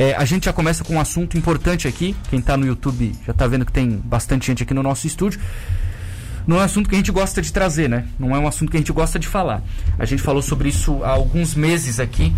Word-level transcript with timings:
É, 0.00 0.14
a 0.16 0.24
gente 0.24 0.46
já 0.46 0.52
começa 0.54 0.82
com 0.82 0.94
um 0.94 1.00
assunto 1.00 1.36
importante 1.36 1.86
aqui. 1.86 2.16
Quem 2.30 2.38
está 2.38 2.56
no 2.56 2.64
YouTube 2.66 3.12
já 3.26 3.32
está 3.32 3.46
vendo 3.46 3.66
que 3.66 3.72
tem 3.72 4.00
bastante 4.02 4.46
gente 4.46 4.62
aqui 4.62 4.72
no 4.72 4.82
nosso 4.82 5.06
estúdio. 5.06 5.38
Não 6.46 6.56
é 6.56 6.60
um 6.60 6.62
assunto 6.62 6.88
que 6.88 6.94
a 6.94 6.98
gente 6.98 7.12
gosta 7.12 7.42
de 7.42 7.52
trazer, 7.52 7.86
né? 7.86 8.06
Não 8.18 8.34
é 8.34 8.38
um 8.38 8.48
assunto 8.48 8.70
que 8.70 8.78
a 8.78 8.80
gente 8.80 8.92
gosta 8.92 9.18
de 9.18 9.28
falar. 9.28 9.62
A 9.98 10.06
gente 10.06 10.22
falou 10.22 10.40
sobre 10.40 10.70
isso 10.70 11.04
há 11.04 11.10
alguns 11.10 11.54
meses 11.54 12.00
aqui, 12.00 12.34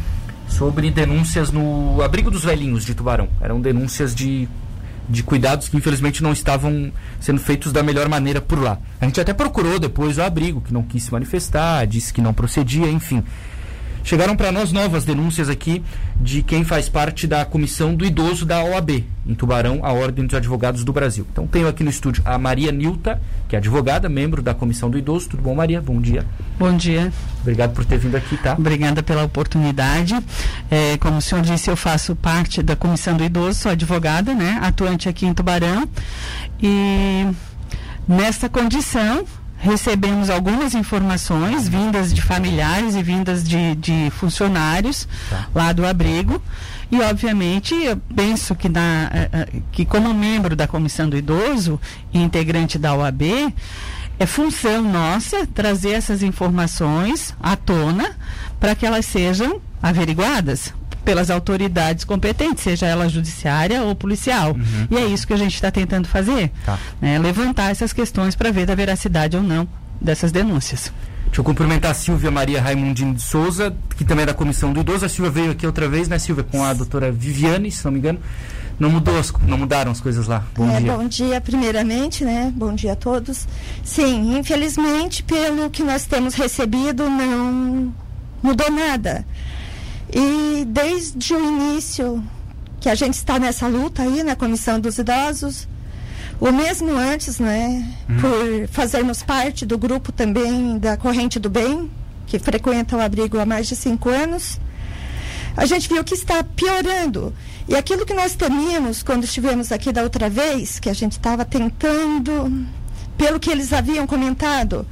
sobre 0.49 0.91
denúncias 0.91 1.53
no 1.53 2.03
abrigo 2.03 2.33
dos 2.33 2.43
velhinhos 2.43 2.85
de 2.85 2.97
Tubarão. 2.97 3.29
Eram 3.41 3.61
denúncias 3.61 4.13
de 4.13 4.49
de 5.09 5.23
cuidados 5.23 5.69
que 5.69 5.77
infelizmente 5.77 6.23
não 6.23 6.33
estavam 6.33 6.93
sendo 7.21 7.41
feitos 7.41 7.73
da 7.73 7.83
melhor 7.83 8.09
maneira 8.09 8.41
por 8.41 8.61
lá. 8.61 8.79
A 9.01 9.05
gente 9.05 9.21
até 9.21 9.33
procurou 9.33 9.79
depois 9.79 10.17
o 10.17 10.23
abrigo, 10.23 10.61
que 10.61 10.73
não 10.73 10.83
quis 10.83 11.05
se 11.05 11.13
manifestar, 11.13 11.87
disse 11.87 12.13
que 12.13 12.21
não 12.21 12.33
procedia, 12.33 12.89
enfim. 12.89 13.23
Chegaram 14.05 14.37
para 14.37 14.51
nós 14.51 14.73
novas 14.73 15.05
denúncias 15.05 15.49
aqui 15.49 15.83
de 16.21 16.43
quem 16.43 16.65
faz 16.65 16.89
parte 16.89 17.27
da 17.27 17.45
comissão 17.45 17.95
do 17.95 18.05
idoso 18.05 18.45
da 18.45 18.63
OAB, 18.63 19.05
em 19.27 19.35
Tubarão, 19.35 19.81
a 19.83 19.93
Ordem 19.93 20.27
dos 20.27 20.35
Advogados 20.35 20.85
do 20.85 20.93
Brasil. 20.93 21.27
Então 21.31 21.47
tenho 21.47 21.69
aqui 21.69 21.85
no 21.85 21.91
estúdio 21.91 22.23
a 22.25 22.37
Maria 22.37 22.73
Nilta, 22.73 23.21
que 23.49 23.55
é 23.55 23.59
advogada, 23.59 24.09
membro 24.09 24.43
da 24.43 24.53
comissão 24.55 24.91
do 24.91 24.99
idoso. 24.99 25.29
Tudo 25.31 25.43
bom, 25.43 25.55
Maria? 25.55 25.81
Bom 25.81 26.01
dia. 26.01 26.27
Bom 26.59 26.77
dia. 26.77 27.13
Obrigado 27.41 27.73
por 27.75 27.85
ter 27.85 27.99
vindo 27.99 28.17
aqui, 28.17 28.37
tá? 28.37 28.55
Obrigada 28.59 29.03
pela 29.03 29.23
oportunidade. 29.25 30.15
É, 30.71 30.97
como 30.99 31.19
o 31.19 31.23
senhor 31.23 31.43
disse, 31.43 31.71
eu 31.71 31.77
faço 31.77 32.17
parte 32.17 32.63
da 32.63 32.75
comissão 32.75 33.17
do 33.17 33.25
idoso, 33.25 33.61
sou 33.61 33.73
advogada, 33.73 34.35
né? 34.35 34.59
Atuante 34.63 35.09
aqui 35.09 35.27
em 35.27 35.35
Tubarão. 35.35 35.89
E 36.61 37.27
nesta 38.07 38.49
condição, 38.49 39.25
recebemos 39.63 40.29
algumas 40.29 40.75
informações 40.75 41.69
vindas 41.69 42.13
de 42.13 42.21
familiares 42.21 42.97
e 42.97 43.03
vindas 43.03 43.45
de, 43.45 43.77
de 43.77 44.11
funcionários 44.11 45.07
tá. 45.31 45.47
lá 45.55 45.73
do 45.73 45.87
abrigo. 45.87 46.43
E, 46.91 47.01
obviamente, 47.01 47.73
eu 47.73 47.97
penso 48.15 48.57
que, 48.57 48.69
na, 48.69 49.09
eh, 49.15 49.29
eh, 49.33 49.49
que 49.71 49.85
como 49.85 50.13
membro 50.13 50.57
da 50.57 50.67
Comissão 50.67 51.09
do 51.09 51.17
Idoso 51.17 51.81
e 52.13 52.21
integrante 52.21 52.77
da 52.77 52.93
OAB, 52.93 53.55
é 54.19 54.27
função 54.27 54.83
nossa 54.83 55.47
trazer 55.47 55.93
essas 55.93 56.25
informações 56.25 57.33
à 57.41 57.55
tona 57.55 58.17
para 58.59 58.75
que 58.75 58.85
elas 58.85 59.07
sejam 59.07 59.61
averiguadas 59.81 60.75
pelas 61.05 61.31
autoridades 61.31 62.05
competentes, 62.05 62.65
seja 62.65 62.87
ela 62.87 63.09
judiciária 63.09 63.83
ou 63.83 63.95
policial. 63.95 64.53
Uhum. 64.53 64.89
E 64.91 64.97
é 64.97 65.07
isso 65.07 65.27
que 65.27 65.33
a 65.33 65.37
gente 65.37 65.55
está 65.55 65.71
tentando 65.71 66.09
fazer. 66.09 66.51
Tá. 66.65 66.79
Né? 67.01 67.19
Levantar 67.19 67.71
essas 67.71 67.93
questões 67.93 68.35
para 68.35 68.51
ver 68.51 68.67
da 68.67 68.75
veracidade 68.75 69.37
ou 69.37 69.43
não 69.43 69.69
dessas 70.01 70.33
denúncias. 70.33 70.93
Deixa 71.27 71.41
eu 71.41 71.45
cumprimentar 71.45 71.93
a 71.93 71.95
Silvia 71.95 72.31
Maria 72.31 72.61
Raimundinho 72.61 73.15
de 73.15 73.23
Souza, 73.23 73.75
que 73.97 74.05
também 74.05 74.25
é 74.25 74.27
da 74.27 74.35
Comissão 74.35 74.71
do 74.71 74.81
Idoso. 74.81 75.07
A 75.07 75.09
Silvia 75.09 75.31
veio 75.31 75.53
aqui 75.53 75.67
outra 75.67 75.89
vez, 75.89 76.07
né, 76.07 76.19
Silvia, 76.19 76.45
com 76.45 76.63
a 76.63 76.75
doutora 76.75 77.11
Viviane, 77.11 77.71
se 77.71 77.83
não 77.85 77.93
me 77.93 77.99
engano. 77.99 78.21
Não 78.79 78.91
mudou, 78.91 79.19
as, 79.19 79.33
não 79.47 79.57
mudaram 79.57 79.93
as 79.93 80.01
coisas 80.01 80.27
lá. 80.27 80.45
Bom 80.55 80.71
é, 80.71 80.81
dia. 80.81 80.93
Bom 80.93 81.09
dia, 81.09 81.41
primeiramente, 81.41 82.25
né? 82.25 82.53
Bom 82.55 82.75
dia 82.75 82.93
a 82.93 82.97
todos. 82.97 83.47
Sim, 83.83 84.37
infelizmente, 84.37 85.23
pelo 85.23 85.71
que 85.71 85.83
nós 85.83 86.05
temos 86.05 86.35
recebido, 86.35 87.09
não 87.09 87.95
mudou 88.43 88.71
nada. 88.71 89.25
E 90.13 90.65
desde 90.67 91.35
o 91.35 91.41
início 91.43 92.23
que 92.81 92.89
a 92.89 92.95
gente 92.95 93.15
está 93.15 93.39
nessa 93.39 93.67
luta 93.67 94.03
aí 94.03 94.23
na 94.23 94.37
Comissão 94.37 94.79
dos 94.79 94.99
Idosos, 94.99 95.69
o 96.41 96.51
mesmo 96.51 96.97
antes, 96.97 97.39
né, 97.39 97.89
hum. 98.11 98.17
por 98.21 98.69
fazermos 98.69 99.23
parte 99.23 99.65
do 99.65 99.79
grupo 99.79 100.11
também 100.11 100.79
da 100.79 100.97
Corrente 100.97 101.39
do 101.39 101.49
Bem, 101.49 101.91
que 102.27 102.39
frequenta 102.39 102.97
o 102.97 103.01
abrigo 103.01 103.39
há 103.39 103.47
mais 103.47 103.69
de 103.69 103.77
cinco 103.77 104.09
anos, 104.09 104.59
a 105.57 105.65
gente 105.67 105.89
viu 105.89 106.03
que 106.03 106.15
está 106.15 106.43
piorando. 106.43 107.33
E 107.69 107.77
aquilo 107.77 108.05
que 108.05 108.15
nós 108.15 108.35
temíamos 108.35 109.03
quando 109.03 109.25
estivemos 109.25 109.71
aqui 109.71 109.93
da 109.93 110.03
outra 110.03 110.29
vez, 110.29 110.81
que 110.81 110.91
a 110.91 110.95
gente 110.95 111.13
estava 111.13 111.45
tentando, 111.45 112.67
pelo 113.17 113.39
que 113.39 113.51
eles 113.51 113.73
haviam 113.73 114.07
comentado, 114.07 114.87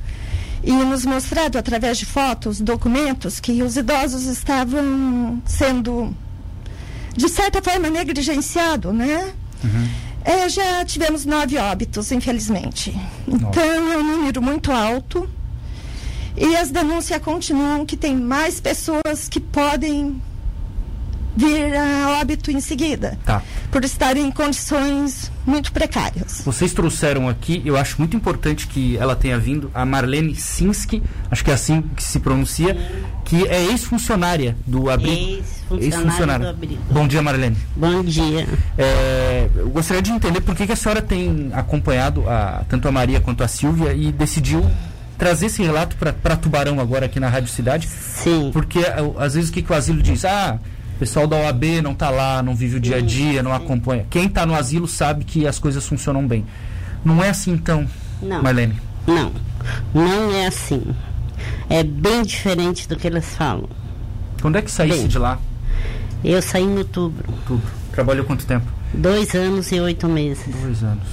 e 0.62 0.72
nos 0.72 1.04
mostrado 1.04 1.58
através 1.58 1.98
de 1.98 2.06
fotos, 2.06 2.60
documentos, 2.60 3.40
que 3.40 3.62
os 3.62 3.76
idosos 3.76 4.24
estavam 4.24 5.42
sendo, 5.46 6.14
de 7.16 7.28
certa 7.28 7.62
forma, 7.62 7.88
negligenciados, 7.88 8.94
né? 8.94 9.32
Uhum. 9.64 9.88
É, 10.22 10.48
já 10.48 10.84
tivemos 10.84 11.24
nove 11.24 11.56
óbitos, 11.56 12.12
infelizmente. 12.12 12.94
Então, 13.26 13.62
é 13.62 13.96
um 13.96 14.16
número 14.16 14.42
muito 14.42 14.70
alto. 14.70 15.28
E 16.36 16.56
as 16.56 16.70
denúncias 16.70 17.20
continuam 17.22 17.84
que 17.84 17.96
tem 17.96 18.14
mais 18.16 18.60
pessoas 18.60 19.28
que 19.28 19.40
podem 19.40 20.20
vir 21.36 21.74
a 21.74 22.20
óbito 22.20 22.50
em 22.50 22.60
seguida. 22.60 23.18
Tá. 23.24 23.42
Por 23.70 23.84
estarem 23.84 24.26
em 24.26 24.30
condições 24.30 25.30
muito 25.46 25.72
precárias. 25.72 26.42
Vocês 26.44 26.72
trouxeram 26.72 27.28
aqui, 27.28 27.62
eu 27.64 27.76
acho 27.76 27.96
muito 27.98 28.16
importante 28.16 28.66
que 28.66 28.96
ela 28.96 29.16
tenha 29.16 29.38
vindo, 29.38 29.70
a 29.74 29.84
Marlene 29.84 30.34
Sinski, 30.34 31.02
acho 31.30 31.44
que 31.44 31.50
é 31.50 31.54
assim 31.54 31.82
que 31.96 32.02
se 32.02 32.20
pronuncia, 32.20 32.76
que 33.24 33.46
é 33.46 33.64
ex-funcionária 33.66 34.56
do 34.66 34.90
abrigo. 34.90 35.42
Ex-funcionária. 35.72 36.54
Ex 36.62 36.78
Bom 36.90 37.06
dia, 37.06 37.22
Marlene. 37.22 37.56
Bom 37.76 38.02
dia. 38.02 38.46
É, 38.76 39.48
eu 39.56 39.68
gostaria 39.70 40.02
de 40.02 40.10
entender 40.10 40.40
por 40.40 40.54
que, 40.54 40.66
que 40.66 40.72
a 40.72 40.76
senhora 40.76 41.00
tem 41.00 41.50
acompanhado 41.52 42.28
a, 42.28 42.64
tanto 42.68 42.88
a 42.88 42.92
Maria 42.92 43.20
quanto 43.20 43.42
a 43.42 43.48
Silvia 43.48 43.92
e 43.92 44.12
decidiu 44.12 44.68
trazer 45.16 45.46
esse 45.46 45.62
relato 45.62 45.96
para 45.96 46.36
Tubarão 46.36 46.80
agora 46.80 47.04
aqui 47.04 47.20
na 47.20 47.28
Rádio 47.28 47.50
Cidade. 47.50 47.86
Sim. 47.86 48.50
Porque 48.52 48.80
às 49.18 49.34
vezes 49.34 49.50
o 49.50 49.52
que, 49.52 49.62
que 49.62 49.70
o 49.70 49.76
asilo 49.76 50.02
diz? 50.02 50.24
Ah, 50.24 50.58
pessoal 51.00 51.26
da 51.26 51.34
OAB 51.34 51.80
não 51.82 51.92
está 51.92 52.10
lá, 52.10 52.42
não 52.42 52.54
vive 52.54 52.76
o 52.76 52.80
dia 52.80 52.98
a 52.98 53.00
dia, 53.00 53.42
não 53.42 53.54
acompanha. 53.54 54.06
Quem 54.10 54.26
está 54.26 54.44
no 54.44 54.54
asilo 54.54 54.86
sabe 54.86 55.24
que 55.24 55.46
as 55.46 55.58
coisas 55.58 55.86
funcionam 55.86 56.28
bem. 56.28 56.44
Não 57.02 57.24
é 57.24 57.30
assim 57.30 57.52
então, 57.52 57.86
não. 58.22 58.42
Marlene? 58.42 58.78
Não, 59.06 59.32
não 59.94 60.30
é 60.34 60.46
assim. 60.46 60.82
É 61.70 61.82
bem 61.82 62.22
diferente 62.22 62.86
do 62.86 62.96
que 62.96 63.06
eles 63.06 63.24
falam. 63.34 63.68
Quando 64.42 64.56
é 64.56 64.62
que 64.62 64.70
saísse 64.70 65.08
de 65.08 65.18
lá? 65.18 65.38
Eu 66.22 66.42
saí 66.42 66.64
em 66.64 66.76
outubro. 66.76 67.24
Outubro. 67.32 67.70
Trabalhou 67.92 68.26
quanto 68.26 68.44
tempo? 68.44 68.66
Dois 68.92 69.34
anos 69.34 69.72
e 69.72 69.80
oito 69.80 70.06
meses. 70.06 70.44
Dois 70.60 70.84
anos. 70.84 71.08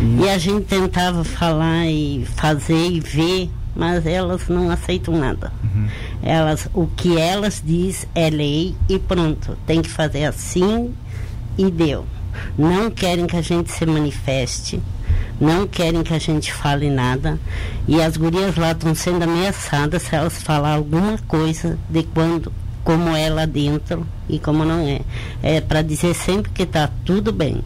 E... 0.00 0.24
e 0.24 0.30
a 0.30 0.38
gente 0.38 0.64
tentava 0.64 1.22
falar 1.22 1.86
e 1.86 2.26
fazer 2.34 2.92
e 2.92 3.00
ver 3.00 3.50
mas 3.74 4.06
elas 4.06 4.48
não 4.48 4.70
aceitam 4.70 5.16
nada. 5.16 5.52
Uhum. 5.62 5.88
Elas, 6.22 6.68
o 6.74 6.86
que 6.86 7.18
elas 7.18 7.62
diz 7.64 8.06
é 8.14 8.28
lei 8.30 8.74
e 8.88 8.98
pronto, 8.98 9.56
tem 9.66 9.82
que 9.82 9.88
fazer 9.88 10.24
assim 10.24 10.94
e 11.56 11.70
deu. 11.70 12.04
Não 12.56 12.90
querem 12.90 13.26
que 13.26 13.36
a 13.36 13.42
gente 13.42 13.70
se 13.72 13.84
manifeste, 13.86 14.80
não 15.40 15.66
querem 15.66 16.02
que 16.02 16.14
a 16.14 16.18
gente 16.18 16.52
fale 16.52 16.90
nada. 16.90 17.38
E 17.86 18.00
as 18.02 18.16
gurias 18.16 18.56
lá 18.56 18.72
estão 18.72 18.94
sendo 18.94 19.22
ameaçadas 19.22 20.02
se 20.02 20.14
elas 20.14 20.42
falar 20.42 20.74
alguma 20.74 21.18
coisa 21.26 21.78
de 21.88 22.02
quando, 22.02 22.52
como 22.84 23.14
é 23.14 23.28
lá 23.30 23.46
dentro 23.46 24.06
e 24.28 24.38
como 24.38 24.64
não 24.64 24.80
é. 24.80 25.00
É 25.42 25.60
para 25.60 25.82
dizer 25.82 26.14
sempre 26.14 26.50
que 26.50 26.62
está 26.62 26.90
tudo 27.04 27.32
bem. 27.32 27.62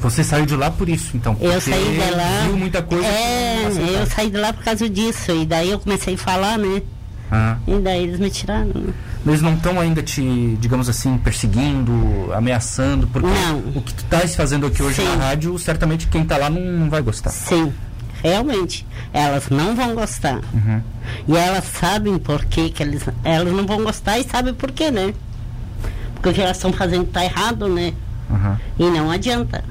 Você 0.00 0.24
saiu 0.24 0.46
de 0.46 0.56
lá 0.56 0.70
por 0.70 0.88
isso, 0.88 1.16
então? 1.16 1.36
Eu 1.40 1.60
saí 1.60 1.92
de 1.92 2.10
lá. 2.10 2.42
Viu 2.46 2.56
muita 2.56 2.82
coisa. 2.82 3.06
É, 3.06 4.00
eu 4.00 4.06
saí 4.06 4.30
de 4.30 4.36
lá 4.36 4.52
por 4.52 4.64
causa 4.64 4.88
disso. 4.88 5.30
E 5.32 5.44
daí 5.44 5.70
eu 5.70 5.78
comecei 5.78 6.14
a 6.14 6.18
falar, 6.18 6.58
né? 6.58 6.82
Ah. 7.30 7.58
E 7.66 7.78
daí 7.78 8.02
eles 8.02 8.18
me 8.18 8.30
tiraram. 8.30 8.72
Né? 8.74 8.92
Eles 9.26 9.42
não 9.42 9.54
estão 9.54 9.78
ainda 9.78 10.02
te, 10.02 10.56
digamos 10.58 10.88
assim, 10.88 11.16
perseguindo, 11.18 12.32
ameaçando? 12.34 13.06
Porque 13.06 13.28
não. 13.28 13.58
o 13.76 13.82
que 13.82 13.94
tu 13.94 14.02
estás 14.02 14.34
fazendo 14.34 14.66
aqui 14.66 14.82
hoje 14.82 14.96
Sim. 14.96 15.04
na 15.04 15.26
rádio, 15.26 15.56
certamente 15.58 16.08
quem 16.08 16.22
está 16.22 16.36
lá 16.36 16.50
não, 16.50 16.60
não, 16.60 16.90
vai 16.90 17.02
gostar. 17.02 17.30
Sim, 17.30 17.72
realmente. 18.22 18.86
Elas 19.12 19.48
não 19.50 19.76
vão 19.76 19.94
gostar. 19.94 20.40
Uhum. 20.52 20.80
E 21.28 21.36
elas 21.36 21.64
sabem 21.64 22.18
por 22.18 22.44
que, 22.46 22.70
que 22.70 22.82
eles, 22.82 23.04
elas 23.22 23.52
não 23.52 23.66
vão 23.66 23.84
gostar 23.84 24.18
e 24.18 24.24
sabem 24.24 24.54
por 24.54 24.72
quê, 24.72 24.90
né? 24.90 25.14
Porque 26.14 26.30
o 26.30 26.32
que 26.32 26.40
elas 26.40 26.56
estão 26.56 26.72
fazendo 26.72 27.04
está 27.04 27.24
errado, 27.24 27.68
né? 27.68 27.92
Uhum. 28.28 28.56
E 28.78 28.90
não 28.90 29.10
adianta. 29.10 29.62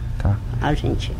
A 0.62 0.74
gente. 0.74 1.12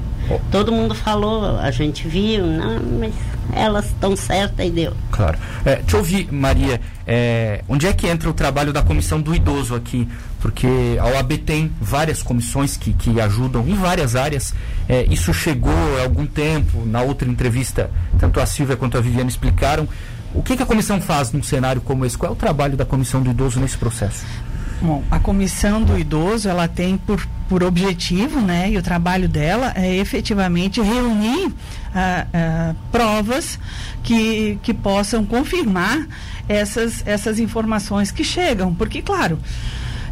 Todo 0.52 0.72
mundo 0.72 0.94
falou, 0.94 1.58
a 1.58 1.72
gente 1.72 2.08
viu, 2.08 2.46
não, 2.46 2.80
mas 3.00 3.14
elas 3.52 3.86
estão 3.86 4.16
certas 4.16 4.68
e 4.68 4.70
deu. 4.70 4.94
Claro. 5.12 5.40
É, 5.66 5.78
deixa 5.78 5.96
eu 5.96 6.00
ouvir, 6.00 6.32
Maria, 6.32 6.80
é, 7.08 7.64
onde 7.68 7.88
é 7.88 7.94
que 7.94 8.08
entra 8.08 8.30
o 8.30 8.34
trabalho 8.34 8.72
da 8.72 8.84
comissão 8.84 9.20
do 9.20 9.34
idoso 9.34 9.74
aqui? 9.74 10.08
Porque 10.40 10.68
a 11.00 11.06
OAB 11.06 11.38
tem 11.40 11.72
várias 11.82 12.22
comissões 12.22 12.78
que, 12.78 12.94
que 12.94 13.20
ajudam 13.20 13.68
em 13.68 13.74
várias 13.74 14.16
áreas. 14.16 14.54
É, 14.88 15.06
isso 15.10 15.34
chegou 15.34 15.74
há 16.00 16.04
algum 16.04 16.26
tempo, 16.26 16.86
na 16.86 17.02
outra 17.02 17.28
entrevista, 17.28 17.90
tanto 18.20 18.40
a 18.40 18.46
Silvia 18.46 18.76
quanto 18.76 18.98
a 18.98 19.02
Viviane 19.02 19.30
explicaram. 19.30 19.88
O 20.34 20.44
que, 20.44 20.56
que 20.56 20.62
a 20.62 20.66
comissão 20.66 21.02
faz 21.02 21.32
num 21.32 21.42
cenário 21.42 21.82
como 21.82 22.06
esse? 22.06 22.18
Qual 22.18 22.32
é 22.32 22.34
o 22.34 22.38
trabalho 22.38 22.78
da 22.78 22.86
comissão 22.86 23.22
do 23.22 23.32
idoso 23.32 23.60
nesse 23.60 23.78
processo? 23.78 24.24
Bom, 24.82 25.04
a 25.12 25.20
comissão 25.20 25.84
do 25.84 25.98
idoso 26.00 26.48
ela 26.48 26.68
tem 26.68 26.98
por, 26.98 27.28
por 27.50 27.64
objetivo, 27.64 28.40
né, 28.40 28.72
e 28.72 28.78
o 28.78 28.82
trabalho 28.82 29.28
dela 29.28 29.74
é 29.76 29.94
efetivamente 29.98 30.82
reunir 30.82 31.52
ah, 31.94 32.26
ah, 32.34 32.76
provas 32.92 33.60
que, 34.02 34.58
que 34.64 34.74
possam 34.74 35.26
confirmar 35.26 36.08
essas, 36.48 37.06
essas 37.06 37.40
informações 37.40 38.10
que 38.10 38.24
chegam, 38.24 38.74
porque 38.74 39.02
claro, 39.02 39.38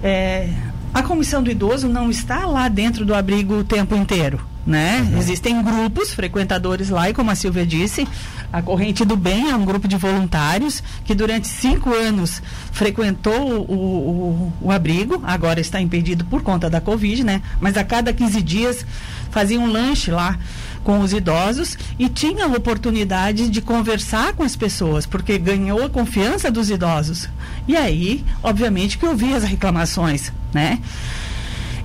é, 0.04 0.50
A 0.94 1.04
comissão 1.04 1.44
do 1.44 1.52
idoso 1.52 1.88
não 1.88 2.10
está 2.10 2.46
lá 2.46 2.68
dentro 2.68 3.06
do 3.06 3.14
abrigo 3.14 3.60
o 3.60 3.64
tempo 3.64 3.96
inteiro. 3.96 4.40
Né? 4.68 5.00
Uhum. 5.00 5.18
Existem 5.18 5.64
grupos 5.64 6.14
frequentadores 6.14 6.90
lá, 6.90 7.10
e 7.10 7.14
como 7.14 7.32
a 7.32 7.36
Silvia 7.36 7.66
disse, 7.66 8.06
a 8.52 8.62
Corrente 8.62 9.06
do 9.06 9.16
Bem 9.16 9.50
é 9.50 9.56
um 9.56 9.64
grupo 9.64 9.88
de 9.88 9.96
voluntários 9.96 10.84
que 11.06 11.16
durante 11.16 11.48
cinco 11.48 11.94
anos 11.94 12.42
frequentou 12.74 13.62
o, 13.62 13.74
o, 13.74 14.54
o 14.64 14.72
abrigo, 14.72 15.22
agora 15.24 15.62
está 15.62 15.80
impedido 15.80 16.26
por 16.26 16.42
conta 16.42 16.70
da 16.70 16.82
Covid, 16.82 17.24
né? 17.24 17.42
Mas 17.62 17.78
a 17.78 17.84
cada 17.86 18.12
15 18.12 18.42
dias 18.42 18.86
fazia 19.32 19.58
um 19.58 19.72
lanche 19.72 20.12
lá 20.12 20.38
com 20.84 21.02
os 21.02 21.12
idosos 21.12 21.78
e 22.00 22.08
tinha 22.08 22.46
a 22.46 22.48
oportunidade 22.48 23.50
de 23.50 23.62
conversar 23.62 24.34
com 24.34 24.44
as 24.44 24.56
pessoas, 24.56 25.06
porque 25.06 25.38
ganhou 25.38 25.84
a 25.84 25.90
confiança 25.90 26.50
dos 26.50 26.70
idosos. 26.70 27.30
E 27.68 27.76
aí, 27.76 28.24
obviamente, 28.42 28.98
que 28.98 29.06
ouvia 29.06 29.36
as 29.36 29.44
reclamações, 29.44 30.32
né? 30.54 30.80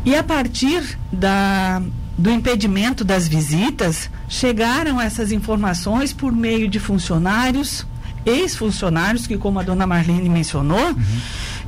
E 0.04 0.14
a 0.14 0.22
partir 0.22 0.98
da, 1.12 1.82
do 2.16 2.30
impedimento 2.30 3.04
das 3.04 3.26
visitas, 3.26 4.10
chegaram 4.28 5.00
essas 5.00 5.32
informações 5.32 6.12
por 6.12 6.32
meio 6.32 6.68
de 6.68 6.78
funcionários, 6.78 7.86
ex-funcionários, 8.24 9.26
que 9.26 9.36
como 9.36 9.58
a 9.58 9.62
dona 9.62 9.86
Marlene 9.86 10.28
mencionou, 10.28 10.88
uhum. 10.88 11.20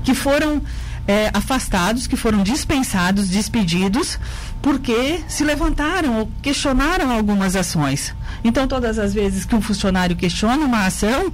que 0.02 0.14
foram 0.14 0.62
é, 1.06 1.31
afastados, 1.35 2.06
que 2.06 2.17
foram 2.17 2.43
dispensados, 2.43 3.29
despedidos, 3.29 4.19
porque 4.62 5.20
se 5.29 5.44
levantaram 5.44 6.20
ou 6.20 6.31
questionaram 6.43 7.11
algumas 7.11 7.56
ações. 7.56 8.14
Então, 8.43 8.67
todas 8.67 8.99
as 8.99 9.12
vezes 9.12 9.44
que 9.44 9.55
um 9.55 9.61
funcionário 9.61 10.17
questiona 10.17 10.64
uma 10.64 10.87
ação, 10.87 11.32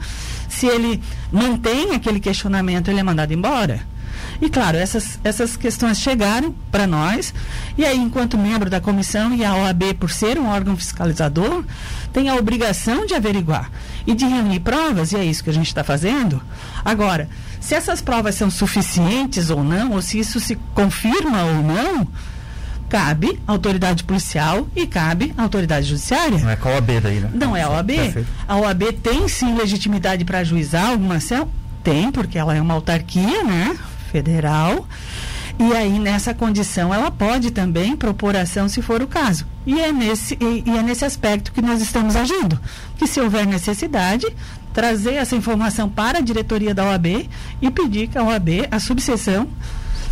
se 0.48 0.66
ele 0.66 1.00
mantém 1.30 1.94
aquele 1.94 2.20
questionamento, 2.20 2.88
ele 2.88 3.00
é 3.00 3.02
mandado 3.02 3.32
embora. 3.32 3.80
E 4.40 4.48
claro, 4.48 4.78
essas, 4.78 5.18
essas 5.22 5.56
questões 5.56 5.98
chegaram 5.98 6.54
para 6.70 6.86
nós, 6.86 7.34
e 7.76 7.84
aí, 7.84 7.98
enquanto 7.98 8.38
membro 8.38 8.70
da 8.70 8.80
comissão 8.80 9.34
e 9.34 9.44
a 9.44 9.54
OAB, 9.54 9.94
por 9.98 10.10
ser 10.10 10.38
um 10.38 10.48
órgão 10.48 10.76
fiscalizador, 10.76 11.64
tem 12.12 12.28
a 12.28 12.34
obrigação 12.36 13.04
de 13.04 13.14
averiguar 13.14 13.70
e 14.06 14.14
de 14.14 14.24
reunir 14.24 14.60
provas, 14.60 15.12
e 15.12 15.16
é 15.16 15.24
isso 15.24 15.44
que 15.44 15.50
a 15.50 15.52
gente 15.52 15.66
está 15.66 15.84
fazendo. 15.84 16.40
Agora, 16.84 17.28
se 17.60 17.74
essas 17.74 18.00
provas 18.00 18.34
são 18.34 18.50
suficientes 18.50 19.50
ou 19.50 19.62
não, 19.62 19.92
ou 19.92 20.00
se 20.00 20.18
isso 20.18 20.40
se 20.40 20.56
confirma 20.74 21.44
ou 21.44 21.62
não, 21.62 22.08
cabe 22.88 23.38
à 23.46 23.52
autoridade 23.52 24.02
policial 24.02 24.66
e 24.74 24.86
cabe 24.86 25.32
à 25.36 25.42
autoridade 25.42 25.86
judiciária. 25.86 26.38
Não 26.38 26.50
é 26.50 26.56
com 26.56 26.68
a 26.68 26.72
OAB 26.72 27.00
daí, 27.00 27.20
né? 27.20 27.30
Não 27.32 27.56
é 27.56 27.62
a 27.62 27.70
OAB. 27.70 27.88
Perfeito. 27.88 28.28
A 28.48 28.56
OAB 28.56 28.82
tem 29.02 29.28
sim 29.28 29.54
legitimidade 29.54 30.24
para 30.24 30.38
ajuizar 30.38 30.90
alguma 30.90 31.16
ação? 31.16 31.48
Tem, 31.84 32.10
porque 32.10 32.36
ela 32.36 32.54
é 32.54 32.60
uma 32.60 32.74
autarquia, 32.74 33.44
né? 33.44 33.78
Federal. 34.10 34.86
E 35.58 35.74
aí, 35.74 35.98
nessa 35.98 36.32
condição, 36.32 36.92
ela 36.92 37.10
pode 37.10 37.50
também 37.50 37.94
propor 37.94 38.34
ação 38.34 38.68
se 38.68 38.80
for 38.80 39.02
o 39.02 39.06
caso. 39.06 39.46
E 39.66 39.78
é 39.78 39.92
nesse, 39.92 40.38
e, 40.40 40.64
e 40.66 40.78
é 40.78 40.82
nesse 40.82 41.04
aspecto 41.04 41.52
que 41.52 41.60
nós 41.60 41.82
estamos 41.82 42.16
agindo. 42.16 42.58
Que 42.96 43.06
se 43.06 43.20
houver 43.20 43.46
necessidade, 43.46 44.26
trazer 44.72 45.14
essa 45.14 45.36
informação 45.36 45.88
para 45.88 46.18
a 46.18 46.22
diretoria 46.22 46.74
da 46.74 46.86
OAB 46.86 47.28
e 47.60 47.70
pedir 47.70 48.08
que 48.08 48.16
a 48.16 48.24
OAB, 48.24 48.68
a 48.70 48.80
subseção, 48.80 49.48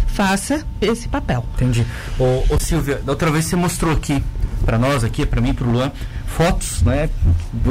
faça 0.07 0.67
esse 0.81 1.09
papel. 1.09 1.47
Entendi. 1.55 1.87
Ô, 2.19 2.55
ô 2.55 2.59
Silvia, 2.61 2.97
da 2.97 3.13
outra 3.13 3.31
vez 3.31 3.47
você 3.47 3.57
mostrou 3.57 3.93
aqui 3.93 4.23
para 4.65 4.79
nós 4.79 5.05
aqui, 5.05 5.25
para 5.25 5.41
mim, 5.41 5.55
para 5.55 5.67
o 5.67 5.71
Luan, 5.71 5.91
fotos, 6.27 6.83
né? 6.83 7.09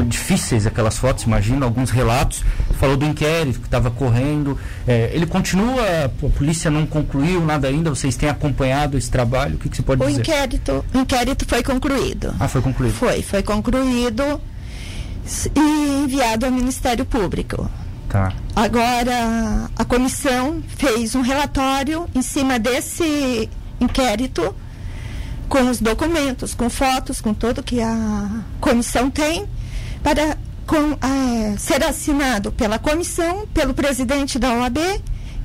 Difíceis 0.07 0.65
aquelas 0.65 0.97
fotos, 0.97 1.23
imagina, 1.23 1.65
alguns 1.65 1.89
relatos. 1.89 2.43
Falou 2.79 2.97
do 2.97 3.05
inquérito 3.05 3.59
que 3.59 3.67
estava 3.67 3.89
correndo. 3.89 4.57
É, 4.87 5.09
ele 5.13 5.25
continua, 5.25 5.81
a 6.05 6.09
polícia 6.29 6.69
não 6.69 6.85
concluiu 6.85 7.43
nada 7.43 7.67
ainda. 7.67 7.89
Vocês 7.89 8.15
têm 8.15 8.29
acompanhado 8.29 8.97
esse 8.97 9.09
trabalho? 9.09 9.55
O 9.55 9.57
que, 9.57 9.69
que 9.69 9.77
você 9.77 9.83
pode 9.83 10.03
o 10.03 10.07
dizer? 10.07 10.21
Inquérito, 10.21 10.85
o 10.93 10.97
inquérito 10.97 11.45
foi 11.47 11.63
concluído. 11.63 12.33
Ah, 12.39 12.47
foi 12.47 12.61
concluído. 12.61 12.93
Foi, 12.93 13.21
foi 13.21 13.43
concluído 13.43 14.41
e 15.55 16.03
enviado 16.03 16.45
ao 16.45 16.51
Ministério 16.51 17.05
Público. 17.05 17.69
Tá. 18.09 18.33
Agora, 18.55 19.69
a 19.75 19.83
comissão 19.83 20.63
fez 20.67 21.13
um 21.13 21.21
relatório 21.21 22.07
em 22.15 22.21
cima 22.21 22.57
desse 22.57 23.49
inquérito, 23.81 24.55
com 25.47 25.69
os 25.69 25.79
documentos, 25.79 26.53
com 26.53 26.69
fotos, 26.69 27.21
com 27.21 27.33
tudo 27.33 27.63
que 27.63 27.81
a 27.81 28.29
comissão 28.59 29.09
tem, 29.09 29.45
para 30.03 30.37
com, 30.65 30.97
é, 31.01 31.57
ser 31.57 31.83
assinado 31.83 32.51
pela 32.51 32.77
comissão, 32.77 33.47
pelo 33.53 33.73
presidente 33.73 34.37
da 34.37 34.53
OAB 34.53 34.77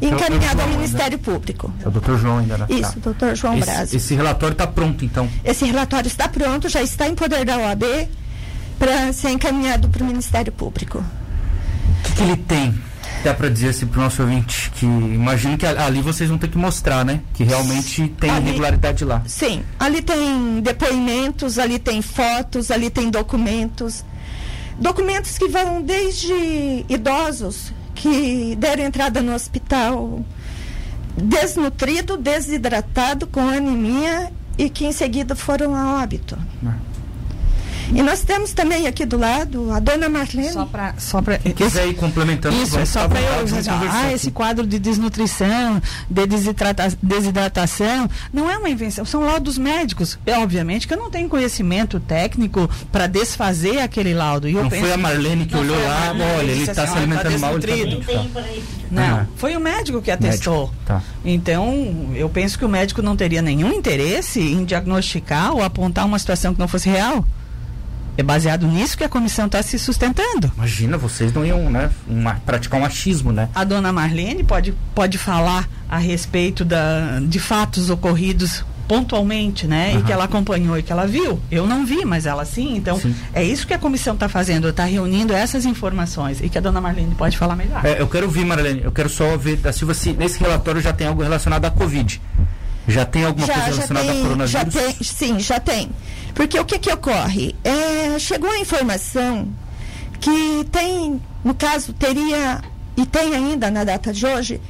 e 0.01 0.09
encaminhado 0.09 0.61
ao 0.61 0.69
Ministério 0.69 1.19
Público. 1.19 1.73
É 1.83 1.87
o 1.87 1.91
doutor 1.91 2.19
João 2.19 2.39
ainda, 2.39 2.59
né? 2.59 2.67
Isso, 2.69 2.95
tá. 2.95 3.01
doutor 3.05 3.37
João 3.37 3.57
esse, 3.57 3.67
Braz. 3.67 3.95
Esse 3.95 4.15
relatório 4.15 4.53
está 4.53 4.67
pronto, 4.67 5.05
então? 5.05 5.29
Esse 5.45 5.65
relatório 5.65 6.09
está 6.09 6.29
pronto, 6.29 6.69
já 6.69 6.83
está 6.83 7.07
em 7.07 7.15
poder 7.15 7.45
da 7.45 7.57
OAB 7.57 7.85
para 8.79 9.13
ser 9.13 9.31
encaminhado 9.31 9.89
para 9.89 10.03
o 10.03 10.07
Ministério 10.07 10.53
Público. 10.53 10.99
O 10.99 12.03
que, 12.03 12.13
que 12.15 12.23
ele 12.23 12.37
tem? 12.37 12.75
Dá 13.25 13.33
para 13.33 13.49
dizer 13.49 13.69
assim 13.69 13.87
para 13.87 14.01
o 14.01 14.03
nosso 14.03 14.23
ouvinte 14.23 14.71
que 14.75 14.85
imagino 14.85 15.57
que 15.57 15.65
ali 15.65 16.03
vocês 16.03 16.29
vão 16.29 16.39
ter 16.39 16.49
que 16.49 16.59
mostrar, 16.59 17.05
né? 17.05 17.21
Que 17.35 17.45
realmente 17.45 18.09
tem 18.19 18.31
ali, 18.31 18.49
irregularidade 18.49 19.05
lá. 19.05 19.23
Sim, 19.27 19.63
ali 19.79 20.03
tem 20.03 20.61
depoimentos, 20.61 21.59
ali 21.59 21.79
tem 21.79 22.03
fotos, 22.03 22.71
ali 22.71 22.91
tem 22.91 23.11
documentos. 23.11 24.05
Documentos 24.79 25.39
que 25.39 25.47
vão 25.49 25.83
desde 25.83 26.85
idosos 26.89 27.73
que 27.95 28.57
deram 28.57 28.85
entrada 28.85 29.23
no 29.23 29.35
hospital 29.35 30.25
desnutrido, 31.17 32.17
desidratado, 32.17 33.27
com 33.27 33.49
anemia 33.49 34.33
e 34.59 34.69
que 34.69 34.85
em 34.85 34.93
seguida 34.93 35.37
foram 35.37 35.75
a 35.75 36.03
óbito. 36.03 36.37
Ah. 36.67 36.75
E 37.94 38.03
nós 38.03 38.23
temos 38.23 38.53
também 38.53 38.87
aqui 38.87 39.05
do 39.05 39.19
lado 39.19 39.71
a 39.71 39.79
dona 39.79 40.09
Marlene. 40.09 40.53
Só 40.53 40.65
para. 40.65 40.94
Só 40.99 41.23
pra, 41.23 41.39
Quem 41.39 41.53
quiser 41.53 41.87
ir 41.87 41.94
complementando, 41.94 42.56
isso, 42.56 42.79
é 42.79 42.87
só 42.87 43.06
para 43.06 43.21
eu. 43.21 43.44
Ah, 43.91 44.12
esse 44.12 44.31
quadro 44.31 44.67
de 44.67 44.79
desnutrição, 44.79 45.81
de 46.09 46.27
desidrata, 46.27 46.93
desidratação, 47.03 48.09
não 48.33 48.50
é 48.50 48.56
uma 48.56 48.71
invenção, 48.71 49.05
são 49.05 49.25
laudos 49.25 49.59
médicos. 49.59 50.19
É, 50.25 50.39
obviamente 50.39 50.89
que 50.89 50.94
eu 50.94 50.99
não 50.99 51.11
tenho 51.11 51.29
conhecimento 51.29 52.00
técnico 52.00 52.69
para 52.91 53.06
desfazer 53.06 53.79
aquele 53.79 54.15
laudo. 54.15 54.49
E 54.49 54.53
não 54.53 54.69
penso, 54.69 54.83
foi 54.83 54.93
a 54.93 54.97
Marlene 54.97 55.47
que 55.47 55.56
olhou 55.56 55.77
lá, 55.77 56.15
olha, 56.39 56.50
ele 56.50 56.62
está 56.62 56.85
assim, 56.85 56.93
se 56.93 56.99
alimentando 56.99 57.33
tá 57.33 57.39
mal. 57.39 57.59
Ele 57.59 58.05
tá 58.05 58.25
não, 58.91 59.21
ah. 59.21 59.27
foi 59.37 59.56
o 59.56 59.61
médico 59.61 60.03
que 60.03 60.11
atestou. 60.11 60.67
Médico. 60.67 60.85
Tá. 60.87 61.03
Então, 61.25 62.11
eu 62.15 62.29
penso 62.29 62.59
que 62.59 62.65
o 62.65 62.69
médico 62.69 63.00
não 63.03 63.17
teria 63.17 63.41
nenhum 63.41 63.73
interesse 63.73 64.41
em 64.41 64.65
diagnosticar 64.65 65.55
ou 65.55 65.63
apontar 65.63 66.05
uma 66.05 66.19
situação 66.19 66.53
que 66.53 66.61
não 66.61 66.69
fosse 66.69 66.89
real. 66.89 67.25
É 68.17 68.23
baseado 68.23 68.67
nisso 68.67 68.97
que 68.97 69.05
a 69.05 69.09
comissão 69.09 69.47
está 69.47 69.63
se 69.63 69.79
sustentando. 69.79 70.53
Imagina, 70.57 70.99
vocês 70.99 71.33
não 71.33 71.45
iam 71.45 71.71
né, 71.71 71.91
uma, 72.07 72.35
praticar 72.35 72.79
um 72.79 72.83
machismo, 72.83 73.33
né? 73.33 73.49
A 73.55 73.65
dona 73.65 73.93
Marlene 73.93 74.45
pode, 74.45 74.75
pode 74.95 75.17
falar 75.17 75.69
a 75.89 75.99
respeito 75.99 76.65
da, 76.65 77.21
de 77.21 77.39
fatos 77.39 77.89
ocorridos 77.89 78.65
pontualmente, 78.87 79.67
né? 79.67 79.93
Uhum. 79.93 80.01
E 80.01 80.03
que 80.03 80.13
ela 80.13 80.25
acompanhou 80.25 80.77
e 80.79 80.83
que 80.83 80.93
ela 80.93 81.07
viu. 81.07 81.41
Eu 81.51 81.67
não 81.67 81.87
vi, 81.87 82.05
mas 82.05 82.27
ela 82.27 82.45
sim. 82.45 82.77
Então, 82.77 82.99
sim. 82.99 83.15
é 83.33 83.43
isso 83.43 83.67
que 83.67 83.73
a 83.73 83.79
comissão 83.79 84.13
está 84.13 84.29
fazendo, 84.29 84.69
está 84.69 84.85
reunindo 84.85 85.33
essas 85.33 85.65
informações. 85.65 86.41
E 86.43 86.49
que 86.51 86.59
a 86.59 86.61
dona 86.61 86.81
Marlene 86.81 87.15
pode 87.15 87.39
falar 87.39 87.57
melhor. 87.57 87.85
É, 87.85 88.01
eu 88.01 88.07
quero 88.07 88.27
ouvir, 88.27 88.45
Marlene, 88.45 88.83
eu 88.85 88.93
quero 88.93 89.09
só 89.09 89.37
ver 89.39 89.57
da 89.57 89.73
Silva 89.73 89.95
se 89.95 90.13
nesse 90.13 90.39
relatório 90.39 90.81
já 90.81 90.93
tem 90.93 91.07
algo 91.07 91.23
relacionado 91.23 91.65
à 91.65 91.71
Covid. 91.71 92.21
Já 92.87 93.05
tem 93.05 93.25
alguma 93.25 93.47
já, 93.47 93.55
coisa 93.55 93.71
relacionada 93.71 94.07
tem, 94.07 94.17
ao 94.17 94.23
coronavírus? 94.23 94.51
Já 94.51 94.65
tem, 94.65 94.95
sim, 95.01 95.41
já 95.41 95.61
tem. 95.61 95.91
Porque 96.34 96.58
o 96.58 96.65
que, 96.65 96.79
que 96.79 96.93
ocorre? 96.93 97.55
É, 97.62 98.19
chegou 98.19 98.51
a 98.51 98.58
informação 98.58 99.48
que 100.20 100.65
tem, 100.70 101.20
no 101.44 101.55
caso, 101.55 101.93
teria, 101.93 102.62
e 102.96 103.05
tem 103.05 103.34
ainda 103.34 103.70
na 103.70 103.84
data 103.84 104.12
de 104.12 104.24
hoje, 104.24 104.60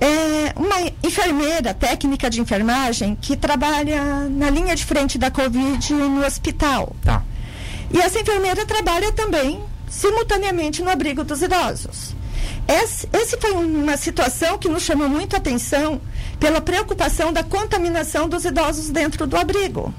é, 0.00 0.52
uma 0.56 0.76
enfermeira, 1.02 1.72
técnica 1.72 2.28
de 2.28 2.40
enfermagem, 2.40 3.16
que 3.20 3.36
trabalha 3.36 4.28
na 4.28 4.50
linha 4.50 4.74
de 4.74 4.84
frente 4.84 5.16
da 5.16 5.30
Covid 5.30 5.94
no 5.94 6.24
hospital. 6.24 6.94
Tá. 7.02 7.22
E 7.92 7.98
essa 7.98 8.20
enfermeira 8.20 8.66
trabalha 8.66 9.12
também 9.12 9.62
simultaneamente 9.88 10.82
no 10.82 10.90
abrigo 10.90 11.24
dos 11.24 11.40
idosos. 11.40 12.14
Esse, 12.68 13.08
esse 13.12 13.38
foi 13.38 13.52
uma 13.52 13.96
situação 13.96 14.58
que 14.58 14.68
nos 14.68 14.82
chamou 14.82 15.08
muito 15.08 15.34
a 15.34 15.38
atenção 15.38 16.00
pela 16.38 16.60
preocupação 16.60 17.32
da 17.32 17.42
contaminação 17.42 18.28
dos 18.28 18.44
idosos 18.44 18.90
dentro 18.90 19.26
do 19.26 19.36
abrigo. 19.36 19.94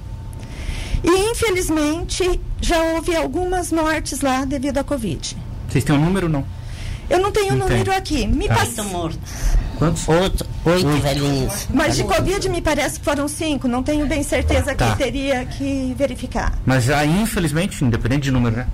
E, 1.03 1.31
infelizmente, 1.31 2.39
já 2.61 2.81
houve 2.81 3.15
algumas 3.15 3.71
mortes 3.71 4.21
lá 4.21 4.45
devido 4.45 4.77
à 4.77 4.83
Covid. 4.83 5.37
Vocês 5.67 5.83
têm 5.83 5.95
um 5.95 6.03
número 6.03 6.29
não? 6.29 6.45
Eu 7.09 7.19
não 7.19 7.31
tenho 7.31 7.53
o 7.53 7.57
número 7.57 7.85
tem. 7.85 7.95
aqui. 7.95 8.27
Me 8.27 8.47
tá. 8.47 8.55
pass... 8.55 8.75
mortos. 8.85 9.19
Quantos? 9.77 10.07
Oito, 10.07 10.45
oito, 10.65 10.87
oito. 10.87 11.01
velhinhos. 11.01 11.67
Mas 11.73 11.95
de 11.95 12.03
Covid 12.03 12.49
me 12.49 12.61
parece 12.61 12.99
que 12.99 13.05
foram 13.05 13.27
cinco. 13.27 13.67
Não 13.67 13.83
tenho 13.83 14.05
bem 14.07 14.23
certeza 14.23 14.73
tá. 14.75 14.91
que 14.91 14.97
teria 14.97 15.45
que 15.45 15.93
verificar. 15.97 16.57
Mas 16.65 16.85
já, 16.85 17.05
infelizmente, 17.05 17.83
independente 17.83 18.23
de 18.23 18.31
número, 18.31 18.57
né? 18.57 18.67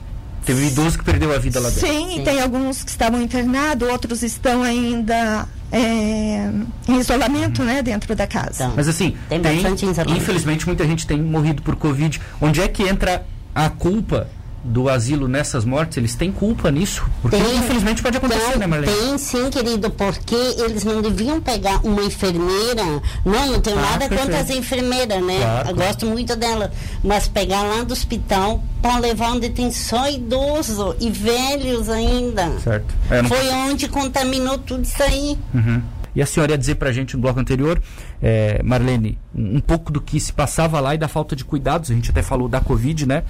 Teve 0.46 0.68
idosos 0.68 0.98
que 0.98 1.04
perdeu 1.04 1.34
a 1.34 1.38
vida 1.38 1.60
lá 1.60 1.70
dentro. 1.70 1.88
Sim, 1.88 2.18
Sim. 2.18 2.24
tem 2.24 2.42
alguns 2.42 2.84
que 2.84 2.90
estavam 2.90 3.22
internados, 3.22 3.88
outros 3.88 4.24
estão 4.24 4.62
ainda 4.62 5.48
é, 5.74 6.52
em 6.88 7.00
isolamento, 7.00 7.64
né, 7.64 7.82
dentro 7.82 8.16
da 8.16 8.28
casa. 8.28 8.72
Mas 8.76 8.88
assim, 8.88 9.18
Tem 9.28 9.42
tem, 9.42 10.18
infelizmente 10.18 10.68
muita 10.68 10.86
gente 10.86 11.08
tem 11.08 11.20
morrido 11.20 11.64
por 11.64 11.76
Covid. 11.76 12.22
Onde 12.40 12.62
é 12.62 12.68
que 12.68 12.84
entra 12.84 13.26
a 13.56 13.70
culpa 13.70 14.30
do 14.64 14.88
asilo 14.90 15.28
nessas 15.28 15.66
mortes? 15.66 15.98
Eles 15.98 16.16
têm 16.16 16.32
culpa 16.32 16.72
nisso? 16.72 17.04
Porque 17.22 17.36
Tem. 17.38 17.58
infelizmente 17.58 18.02
pode 18.02 18.18
acontecer, 18.18 18.52
Tem, 18.52 18.58
né, 18.60 18.68
Marlene? 18.68 18.92
tem 18.98 19.18
sim, 19.18 19.50
querido, 19.50 19.90
porque 19.92 20.36
eles 20.36 20.84
não 20.84 21.02
deviam 21.02 21.42
pegar 21.42 21.80
uma 21.86 22.02
enfermeira. 22.04 22.84
Não, 23.26 23.52
não 23.52 23.60
tenho 23.62 23.78
Ah, 23.78 23.82
nada 23.82 24.00
perfeito. 24.08 24.22
contra 24.24 24.40
as 24.40 24.50
enfermeiras, 24.50 25.22
né? 25.24 25.38
Claro, 25.40 25.70
Eu 25.70 25.76
claro. 25.76 25.88
gosto 25.90 26.06
muito 26.06 26.36
dela. 26.36 26.72
Mas 27.04 27.28
pegar 27.28 27.62
lá 27.64 27.84
do 27.84 27.92
hospital 27.94 28.64
para 28.82 28.98
levar 29.00 29.32
onde 29.34 29.50
tem 29.50 29.72
só 29.72 30.10
idoso 30.10 30.96
e 31.00 31.10
velhos 31.10 31.90
ainda. 31.90 32.50
Certo. 32.60 32.94
É, 33.10 33.22
não- 33.22 33.30
Foi 33.30 33.50
onde 33.50 33.88
contaminou 33.88 34.58
tudo 34.58 34.84
isso 34.84 35.02
aí. 35.04 35.38
Uhum. 35.54 35.82
E 36.16 36.22
a 36.22 36.26
senhora 36.28 36.52
ia 36.52 36.58
dizer 36.58 36.76
pra 36.76 36.92
gente 36.92 37.16
no 37.16 37.22
bloco 37.24 37.40
anterior, 37.40 37.82
é, 38.22 38.62
Marlene, 38.64 39.18
um 39.34 39.60
pouco 39.60 39.92
do 39.92 40.00
que 40.00 40.20
se 40.20 40.32
passava 40.32 40.80
lá 40.80 40.94
e 40.94 40.98
da 40.98 41.08
falta 41.08 41.36
de 41.36 41.44
cuidados. 41.44 41.90
A 41.90 41.94
gente 41.96 42.12
até 42.12 42.22
falou 42.22 42.48
da 42.48 42.62
Covid, 42.62 43.08
né? 43.08 43.24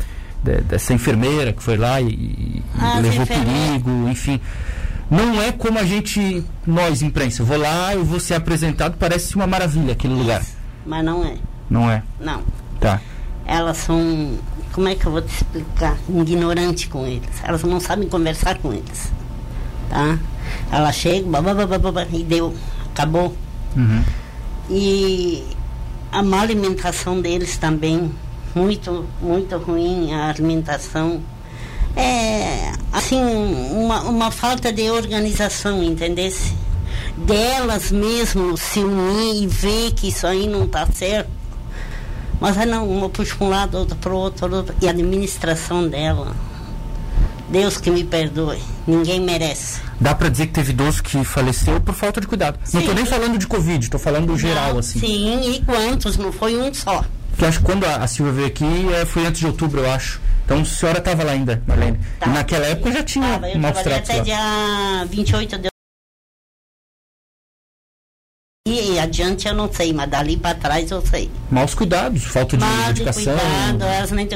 De- 0.44 0.62
dessa 0.62 0.94
enfermeira 0.94 1.54
que 1.54 1.64
foi 1.64 1.78
lá 1.78 2.02
e, 2.02 2.08
e 2.10 2.64
Ah, 2.78 3.00
levou 3.00 3.26
perigo, 3.26 4.10
enfim. 4.10 4.40
Não 5.10 5.42
é 5.42 5.52
como 5.52 5.78
a 5.80 5.84
gente, 5.86 6.44
nós, 6.66 7.02
imprensa, 7.02 7.42
eu 7.42 7.46
vou 7.46 7.58
lá, 7.58 7.94
eu 7.94 8.04
vou 8.04 8.20
ser 8.20 8.34
apresentado, 8.34 8.96
parece 8.98 9.36
uma 9.36 9.46
maravilha 9.48 9.94
aquele 9.94 10.14
lugar. 10.16 10.44
Mas 10.86 11.06
não 11.06 11.24
é. 11.24 11.36
Não 11.70 11.90
é? 11.90 12.04
Não. 12.20 12.42
Tá. 12.80 13.00
Elas 13.46 13.78
são, 13.78 14.38
como 14.72 14.88
é 14.88 14.96
que 14.96 15.06
eu 15.06 15.12
vou 15.12 15.22
te 15.22 15.34
explicar? 15.34 15.98
Ignorante 16.10 16.88
com 16.88 17.06
eles. 17.06 17.30
Elas 17.44 17.62
não 17.64 17.80
sabem 17.80 18.08
conversar 18.10 18.58
com 18.58 18.74
eles. 18.74 19.12
Tá? 19.90 20.18
Ela 20.72 20.92
chega, 20.92 21.28
babá, 21.30 21.54
babá, 21.54 21.78
babá, 21.78 22.06
e 22.12 22.24
deu, 22.24 22.54
acabou. 22.92 23.36
Uhum. 23.76 24.04
E 24.70 25.44
a 26.12 26.24
má 26.24 26.42
alimentação 26.42 27.22
deles 27.22 27.58
também, 27.58 28.12
muito, 28.55 29.05
muito 29.22 29.57
ruim 29.57 30.13
a 30.13 30.29
alimentação. 30.29 31.22
É, 31.95 32.72
assim, 32.91 33.22
uma, 33.72 34.01
uma 34.01 34.31
falta 34.31 34.72
de 34.72 34.89
organização, 34.89 35.83
entendesse? 35.83 36.53
Delas 37.17 37.91
mesmo 37.91 38.57
se 38.57 38.79
unir 38.79 39.43
e 39.43 39.48
ver 39.48 39.91
que 39.91 40.07
isso 40.07 40.25
aí 40.25 40.48
não 40.48 40.63
está 40.63 40.86
certo. 40.88 41.29
Mas 42.39 42.57
é 42.57 42.65
não, 42.65 42.89
uma 42.89 43.10
puxa 43.10 43.36
para 43.36 43.48
um 43.48 43.50
lado, 43.50 43.77
outra 43.77 43.95
para 43.95 44.12
o 44.12 44.17
outro, 44.17 44.55
outra, 44.55 44.75
e 44.81 44.88
a 44.88 44.89
administração 44.89 45.88
dela. 45.88 46.36
Deus 47.50 47.77
que 47.77 47.91
me 47.91 48.03
perdoe, 48.03 48.60
ninguém 48.88 49.19
merece. 49.19 49.79
Dá 50.00 50.15
pra 50.15 50.27
dizer 50.27 50.48
que 50.48 50.53
teve 50.53 50.72
idoso 50.72 51.03
que 51.03 51.24
faleceu 51.24 51.79
por 51.79 51.93
falta 51.93 52.19
de 52.19 52.25
cuidado. 52.25 52.60
Não 52.74 52.81
tô 52.81 52.89
Sim. 52.89 52.95
nem 52.95 53.05
falando 53.05 53.38
de 53.38 53.45
Covid, 53.45 53.89
tô 53.89 54.00
falando 54.00 54.27
do 54.27 54.38
geral, 54.38 54.74
Não, 54.74 54.79
assim. 54.79 55.00
Sim, 55.00 55.51
e 55.51 55.62
quantos? 55.63 56.17
Não 56.17 56.31
foi 56.31 56.60
um 56.60 56.74
só. 56.74 57.05
Que 57.38 57.46
acho 57.46 57.60
que 57.60 57.66
quando 57.66 57.86
a, 57.86 57.98
a 57.98 58.08
Silvia 58.08 58.34
veio 58.34 58.48
aqui 58.48 58.94
eh, 58.94 59.06
foi 59.06 59.25
antes 59.25 59.40
de 59.40 59.48
outubro, 59.48 59.82
eu 59.82 59.92
acho. 59.92 60.22
Então 60.46 60.62
a 60.62 60.66
senhora 60.66 61.00
estava 61.00 61.24
lá 61.24 61.32
ainda, 61.32 61.63
Marlene. 61.66 62.00
Tá. 62.20 62.28
Naquela 62.28 62.66
época 62.66 62.92
já 62.92 63.04
tinha 63.04 63.28
Tava, 63.28 63.50
eu 63.50 63.60
maus 63.60 63.82
tratos 63.82 64.10
até 64.10 64.18
lá. 64.18 64.24
dia 64.24 65.06
28 65.06 65.58
de 65.58 65.74
e 68.66 68.98
adiante 68.98 69.48
eu 69.48 69.54
não 69.54 69.72
sei, 69.72 69.92
mas 69.92 70.10
dali 70.10 70.38
para 70.38 70.56
trás 70.56 70.90
eu 70.90 71.06
sei. 71.06 71.30
Maus 71.52 71.75
cuidados, 71.75 72.24
falta 72.24 72.56
de 72.56 72.63
dedicação. 72.88 73.38
cuidado, 73.38 73.84
elas 73.84 74.12
nem. 74.12 74.30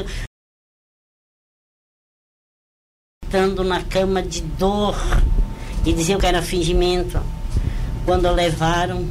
Estando 3.24 3.64
na 3.64 3.82
cama 3.84 4.22
de 4.22 4.42
dor 4.42 4.96
e 5.84 5.92
diziam 5.92 6.20
que 6.20 6.26
era 6.26 6.42
fingimento. 6.42 7.22
Quando 8.04 8.30
levaram, 8.30 9.08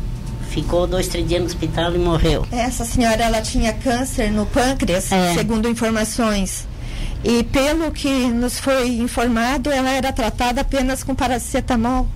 ficou 0.61 0.87
dois, 0.87 1.07
três 1.07 1.27
dias 1.27 1.39
no 1.41 1.45
hospital 1.47 1.93
e 1.93 1.99
morreu. 1.99 2.45
Essa 2.51 2.83
senhora 2.83 3.23
ela 3.23 3.41
tinha 3.41 3.73
câncer 3.73 4.31
no 4.31 4.45
pâncreas, 4.47 5.11
É. 5.11 5.33
segundo 5.35 5.69
informações. 5.69 6.67
E 7.23 7.43
pelo 7.43 7.91
que 7.91 8.09
nos 8.27 8.59
foi 8.59 8.87
informado, 8.97 9.69
ela 9.71 9.89
era 9.91 10.11
tratada 10.11 10.61
apenas 10.61 11.03
com 11.03 11.13
paracetamol. 11.13 12.07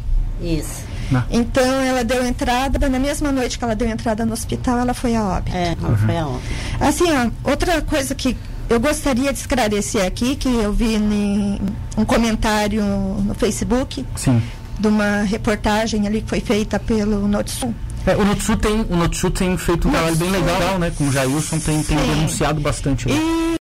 Isso. 0.42 0.90
Então 1.30 1.64
ela 1.82 2.04
deu 2.04 2.26
entrada, 2.26 2.88
na 2.88 2.98
mesma 2.98 3.32
noite 3.32 3.58
que 3.60 3.64
ela 3.64 3.76
deu 3.76 3.88
entrada 3.90 4.26
no 4.26 4.32
hospital, 4.34 4.80
ela 4.80 4.94
foi 4.94 5.14
a 5.16 5.24
óbito. 5.24 5.56
É, 5.56 5.76
não 5.80 5.96
foi 5.98 6.18
aonde. 6.18 6.42
Assim, 6.80 7.04
ó, 7.12 7.50
outra 7.50 7.82
coisa 7.82 8.16
que 8.16 8.36
eu 8.70 8.80
gostaria 8.80 9.32
de 9.34 9.40
esclarecer 9.40 10.06
aqui, 10.06 10.36
que 10.38 10.48
eu 10.48 10.72
vi 10.72 10.96
em 10.96 11.60
um 11.98 12.06
comentário 12.06 12.82
no 12.84 13.36
Facebook 13.36 14.06
Sim. 14.16 14.42
de 14.80 14.88
uma 14.88 15.24
reportagem 15.24 16.08
ali 16.08 16.22
que 16.22 16.30
foi 16.30 16.40
feita 16.40 16.80
pelo 16.80 17.28
Notsul. 17.28 17.76
É, 18.08 18.16
o 18.16 18.26
Notsu 18.26 18.58
tem, 18.58 18.82
o 18.82 18.96
Notsu 18.96 19.30
tem 19.30 19.56
feito 19.58 19.88
um 19.88 19.92
trabalho 19.92 20.16
bem 20.16 20.32
legal, 20.32 20.80
né? 20.80 20.92
Com 20.98 21.08
o 21.08 21.12
Jailson 21.12 21.60
tem, 21.60 21.84
tem 21.84 21.98
denunciado 21.98 22.60
bastante. 22.60 23.08
né? 23.08 23.14
E 23.14 23.62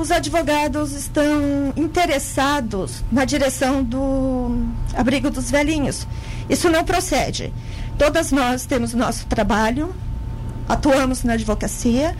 os 0.00 0.10
advogados 0.10 0.92
estão 0.92 1.74
interessados 1.76 3.02
na 3.10 3.24
direção 3.24 3.82
do 3.82 4.64
abrigo 4.94 5.28
dos 5.30 5.50
velhinhos. 5.50 6.06
Isso 6.48 6.70
não 6.70 6.84
procede. 6.84 7.52
Todas 7.98 8.30
nós 8.30 8.64
temos 8.64 8.94
nosso 8.94 9.26
trabalho, 9.26 9.94
atuamos 10.68 11.24
na 11.24 11.32
advocacia, 11.32 12.16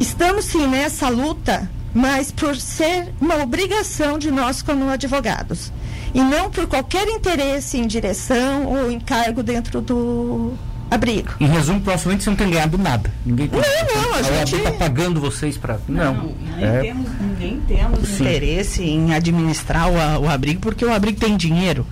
estamos 0.00 0.46
sim 0.46 0.66
nessa 0.66 1.08
luta, 1.08 1.70
mas 1.94 2.32
por 2.32 2.56
ser 2.56 3.12
uma 3.20 3.36
obrigação 3.42 4.18
de 4.18 4.30
nós 4.30 4.60
como 4.62 4.90
advogados. 4.90 5.72
E 6.12 6.20
não 6.20 6.50
por 6.50 6.66
qualquer 6.66 7.06
interesse 7.08 7.78
em 7.78 7.86
direção 7.86 8.66
ou 8.66 8.90
encargo 8.90 9.42
dentro 9.42 9.80
do 9.80 10.52
abrigo. 10.90 11.30
Em 11.40 11.46
resumo, 11.46 11.80
provavelmente 11.80 12.22
você 12.24 12.30
não 12.30 12.36
tem 12.36 12.50
ganhado 12.50 12.78
nada. 12.78 13.12
Ninguém 13.26 13.48
tem. 13.48 13.60
Não, 13.60 14.02
não, 14.02 14.14
a 14.14 14.16
OAB 14.18 14.46
gente- 14.46 14.62
tá 14.62 14.72
pagando 14.72 15.20
vocês 15.20 15.56
para. 15.56 15.78
Não. 15.88 16.32
Nem 16.56 16.64
É, 16.64 16.80
temos, 16.82 17.08
ninguém 17.20 17.60
temos 17.66 18.08
Sim. 18.08 18.24
interesse 18.24 18.82
em 18.84 19.12
administrar 19.14 19.90
o, 19.90 19.98
a- 20.00 20.18
o 20.20 20.28
abrigo, 20.28 20.60
porque 20.60 20.84
o 20.84 20.92
abrigo 20.92 21.18
tem 21.18 21.36
dinheiro. 21.36 21.84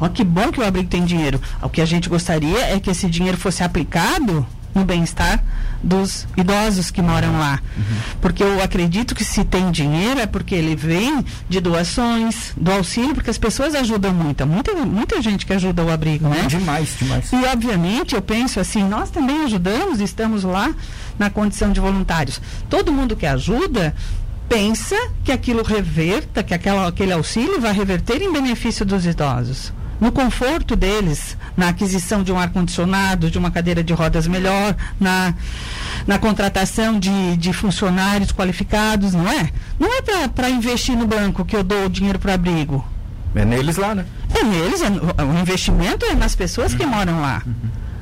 Ó, 0.00 0.08
que 0.08 0.22
bom 0.24 0.50
que 0.52 0.60
o 0.60 0.64
abrigo 0.64 0.88
tem 0.88 1.04
dinheiro. 1.04 1.40
O 1.62 1.68
que 1.68 1.80
a 1.80 1.86
gente 1.86 2.08
gostaria 2.08 2.58
é 2.74 2.78
que 2.80 2.90
esse 2.90 3.06
dinheiro 3.08 3.36
fosse 3.36 3.62
aplicado 3.62 4.46
no 4.76 4.84
bem-estar 4.84 5.42
dos 5.82 6.26
idosos 6.36 6.90
que 6.90 7.00
moram 7.00 7.38
lá. 7.38 7.60
Porque 8.20 8.42
eu 8.42 8.62
acredito 8.62 9.14
que 9.14 9.24
se 9.24 9.44
tem 9.44 9.70
dinheiro 9.70 10.20
é 10.20 10.26
porque 10.26 10.54
ele 10.54 10.76
vem 10.76 11.24
de 11.48 11.60
doações, 11.60 12.52
do 12.56 12.70
auxílio, 12.70 13.14
porque 13.14 13.30
as 13.30 13.38
pessoas 13.38 13.74
ajudam 13.74 14.12
muito. 14.12 14.46
Muita, 14.46 14.72
muita 14.74 15.22
gente 15.22 15.46
que 15.46 15.52
ajuda 15.52 15.82
o 15.82 15.90
abrigo, 15.90 16.28
né? 16.28 16.46
demais, 16.46 16.96
demais. 16.98 17.32
E 17.32 17.36
obviamente 17.46 18.14
eu 18.14 18.22
penso 18.22 18.60
assim, 18.60 18.84
nós 18.84 19.10
também 19.10 19.44
ajudamos, 19.44 20.00
estamos 20.00 20.44
lá 20.44 20.74
na 21.18 21.30
condição 21.30 21.72
de 21.72 21.80
voluntários. 21.80 22.40
Todo 22.68 22.92
mundo 22.92 23.16
que 23.16 23.26
ajuda 23.26 23.94
pensa 24.48 24.96
que 25.24 25.32
aquilo 25.32 25.62
reverta, 25.62 26.42
que 26.42 26.54
aquela, 26.54 26.86
aquele 26.86 27.12
auxílio 27.12 27.60
vai 27.60 27.72
reverter 27.72 28.20
em 28.22 28.32
benefício 28.32 28.84
dos 28.84 29.06
idosos. 29.06 29.72
No 30.00 30.12
conforto 30.12 30.76
deles, 30.76 31.36
na 31.56 31.68
aquisição 31.68 32.22
de 32.22 32.30
um 32.30 32.38
ar-condicionado, 32.38 33.30
de 33.30 33.38
uma 33.38 33.50
cadeira 33.50 33.82
de 33.82 33.92
rodas 33.92 34.26
melhor, 34.26 34.76
na, 35.00 35.34
na 36.06 36.18
contratação 36.18 36.98
de, 36.98 37.36
de 37.36 37.52
funcionários 37.52 38.30
qualificados, 38.30 39.14
não 39.14 39.28
é? 39.28 39.50
Não 39.78 39.88
é 39.94 40.28
para 40.28 40.50
investir 40.50 40.96
no 40.96 41.06
banco 41.06 41.44
que 41.44 41.56
eu 41.56 41.64
dou 41.64 41.86
o 41.86 41.90
dinheiro 41.90 42.18
para 42.18 42.34
abrigo. 42.34 42.84
É 43.34 43.44
neles 43.44 43.76
lá, 43.76 43.94
né? 43.94 44.06
É 44.34 44.42
neles, 44.42 44.80
é 44.82 44.88
o 45.22 45.38
investimento 45.40 46.04
é 46.06 46.14
nas 46.14 46.34
pessoas 46.34 46.74
que 46.74 46.84
moram 46.84 47.20
lá. 47.20 47.42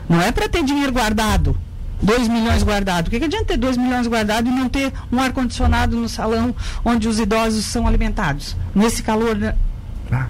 Não 0.08 0.20
é 0.20 0.30
para 0.32 0.48
ter 0.48 0.62
dinheiro 0.64 0.92
guardado. 0.92 1.56
2 2.02 2.28
milhões 2.28 2.62
guardado. 2.62 3.08
O 3.08 3.10
que, 3.10 3.18
que 3.18 3.24
adianta 3.24 3.46
ter 3.46 3.56
2 3.56 3.76
milhões 3.76 4.06
guardado 4.06 4.48
e 4.48 4.52
não 4.52 4.68
ter 4.68 4.92
um 5.10 5.20
ar-condicionado 5.20 5.96
no 5.96 6.08
salão 6.08 6.54
onde 6.84 7.08
os 7.08 7.18
idosos 7.18 7.64
são 7.64 7.86
alimentados? 7.86 8.56
Nesse 8.74 9.02
calor 9.02 9.36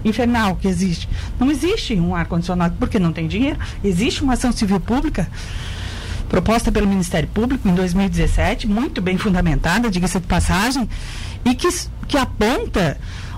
infernal 0.03 0.55
que 0.55 0.67
existe. 0.67 1.07
Não 1.39 1.49
existe 1.51 1.93
um 1.95 2.15
ar-condicionado 2.15 2.75
porque 2.79 2.97
não 2.99 3.11
tem 3.13 3.27
dinheiro. 3.27 3.57
Existe 3.83 4.23
uma 4.23 4.33
ação 4.33 4.51
civil 4.51 4.79
pública 4.79 5.27
proposta 6.29 6.71
pelo 6.71 6.87
Ministério 6.87 7.29
Público 7.29 7.67
em 7.67 7.75
2017, 7.75 8.67
muito 8.67 9.01
bem 9.01 9.17
fundamentada, 9.17 9.89
diga-se 9.91 10.19
de 10.19 10.25
passagem, 10.27 10.89
e 11.45 11.53
que, 11.53 11.67
que 12.07 12.17
aponta 12.17 12.97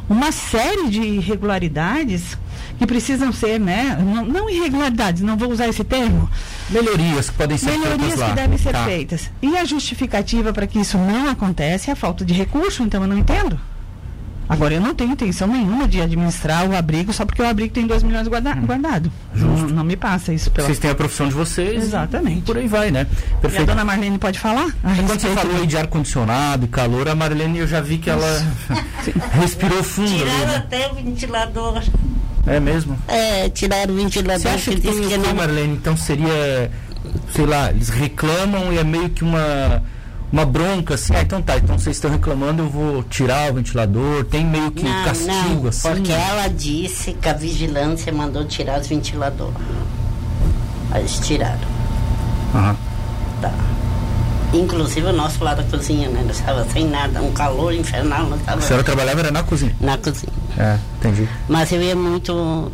uma 0.10 0.32
série 0.32 0.90
de 0.90 1.02
irregularidades 1.02 2.38
que 2.80 2.88
precisam 2.88 3.34
ser, 3.34 3.60
né, 3.60 3.98
não, 4.02 4.26
não 4.26 4.50
irregularidades, 4.50 5.22
não 5.22 5.36
vou 5.36 5.52
usar 5.52 5.68
esse 5.68 5.84
termo, 5.84 6.30
Melhorias 6.70 7.30
que 7.30 7.36
podem 7.36 7.58
ser 7.58 7.72
melhorias 7.72 8.00
feitas 8.00 8.20
lá. 8.20 8.30
que 8.30 8.36
devem 8.36 8.58
ser 8.58 8.72
Tá. 8.72 8.86
feitas. 8.86 9.32
E 9.42 9.58
a 9.58 9.66
justificativa 9.66 10.54
para 10.54 10.66
que 10.66 10.80
isso 10.80 10.98
não 10.98 11.28
acontece 11.30 11.90
é 11.90 11.94
a 11.94 11.96
falta 11.96 12.24
de 12.24 12.34
recurso, 12.34 12.84
então 12.84 13.02
eu 13.02 13.08
não 13.08 13.18
entendo. 13.18 13.60
Agora, 14.50 14.74
eu 14.74 14.82
não 14.82 14.96
tenho 14.96 15.12
intenção 15.12 15.48
nenhuma 15.48 15.88
de 15.88 16.00
administrar 16.02 16.66
o 16.70 16.76
abrigo 16.76 17.12
só 17.12 17.26
porque 17.26 17.42
o 17.42 17.46
abrigo 17.48 17.74
tem 17.74 17.86
2 17.86 18.02
milhões 18.04 18.28
guarda 18.28 18.52
Hum. 18.56 18.66
guardado. 18.66 19.12
Não, 19.36 19.58
não 19.68 19.84
me 19.84 19.96
passa 19.98 20.34
isso 20.34 20.50
pela. 20.52 20.68
Vocês 20.68 20.80
têm 20.80 20.90
a 20.90 20.96
profissão 20.96 21.28
de 21.28 21.34
vocês. 21.34 21.84
Exatamente. 21.84 22.40
E 22.40 22.42
por 22.44 22.58
aí 22.58 22.68
vai, 22.68 22.90
né? 22.92 23.06
E 23.12 23.36
a 23.36 23.40
Perfeito. 23.40 23.66
dona 23.68 23.84
Marlene 23.84 24.18
pode 24.18 24.40
falar? 24.40 24.72
Quando 24.82 25.08
você 25.20 25.28
falou 25.30 25.58
aí 25.58 25.68
de 25.68 25.78
ar-condicionado 25.78 26.66
e 26.66 26.68
calor, 26.70 27.08
a 27.10 27.16
Marlene 27.16 27.60
eu 27.60 27.68
já 27.68 27.82
vi 27.82 27.98
que 27.98 28.10
ela 28.10 28.26
respirou 29.34 29.84
fundo 29.84 30.10
ali, 30.10 30.20
Tiraram 30.20 30.48
né? 30.48 30.56
até 30.56 30.90
o 30.92 30.96
ventilador. 30.96 31.84
É 32.46 32.60
mesmo? 32.60 32.98
É, 33.08 33.50
tiraram 33.50 33.94
o 33.94 33.98
ventilador. 33.98 34.42
Você 34.42 34.48
acha 34.48 34.72
que 34.72 34.80
que 34.82 34.88
o 34.88 35.08
quê, 35.10 35.18
não 35.18 35.36
Marlene? 35.36 35.74
Então 35.74 35.98
seria, 35.98 36.72
sei 37.36 37.46
lá, 37.46 37.70
eles 37.72 37.90
reclamam 37.90 38.72
e 38.72 38.78
é 38.78 38.84
meio 38.84 39.10
que 39.10 39.24
uma, 39.24 39.84
uma 40.32 40.46
bronca, 40.46 40.96
assim, 40.96 41.16
ah, 41.16 41.22
então 41.22 41.42
tá, 41.42 41.58
então 41.58 41.78
vocês 41.80 41.96
estão 41.96 42.12
reclamando, 42.12 42.64
eu 42.64 42.70
vou 42.70 43.04
tirar 43.04 43.50
o 43.52 43.56
ventilador, 43.56 44.26
tem 44.26 44.46
meio 44.46 44.72
que 44.72 44.84
não, 44.84 45.04
castigo, 45.06 45.32
não, 45.64 45.68
assim. 45.68 45.90
porque 45.90 46.12
ela 46.12 46.48
disse 46.48 47.14
que 47.14 47.30
a 47.30 47.34
vigilância 47.34 48.12
mandou 48.12 48.44
tirar 48.46 48.80
os 48.82 48.88
ventiladores. 48.88 49.56
Aí 50.92 51.02
Eles 51.02 51.20
tiraram, 51.20 51.60
Aham. 52.54 52.76
tá. 53.42 53.52
Inclusive 54.54 55.06
o 55.08 55.14
nosso 55.14 55.44
lá 55.44 55.54
da 55.54 55.64
cozinha, 55.64 56.08
né? 56.10 56.24
Nós 56.26 56.40
estava 56.40 56.66
sem 56.72 56.88
nada, 56.88 57.22
um 57.22 57.32
calor 57.34 57.74
infernal, 57.74 58.32
A 58.32 58.36
estava 58.38 58.62
senhora 58.62 58.84
trabalhava 58.84 59.20
era 59.20 59.32
na 59.32 59.44
cozinha. 59.44 59.76
na 59.82 59.98
cozinha. 59.98 60.32
É, 60.58 60.78
entendi. 60.98 61.28
Mas 61.50 61.70
eu 61.74 61.82
ia 61.82 61.96
muito 61.96 62.34
no 62.34 62.72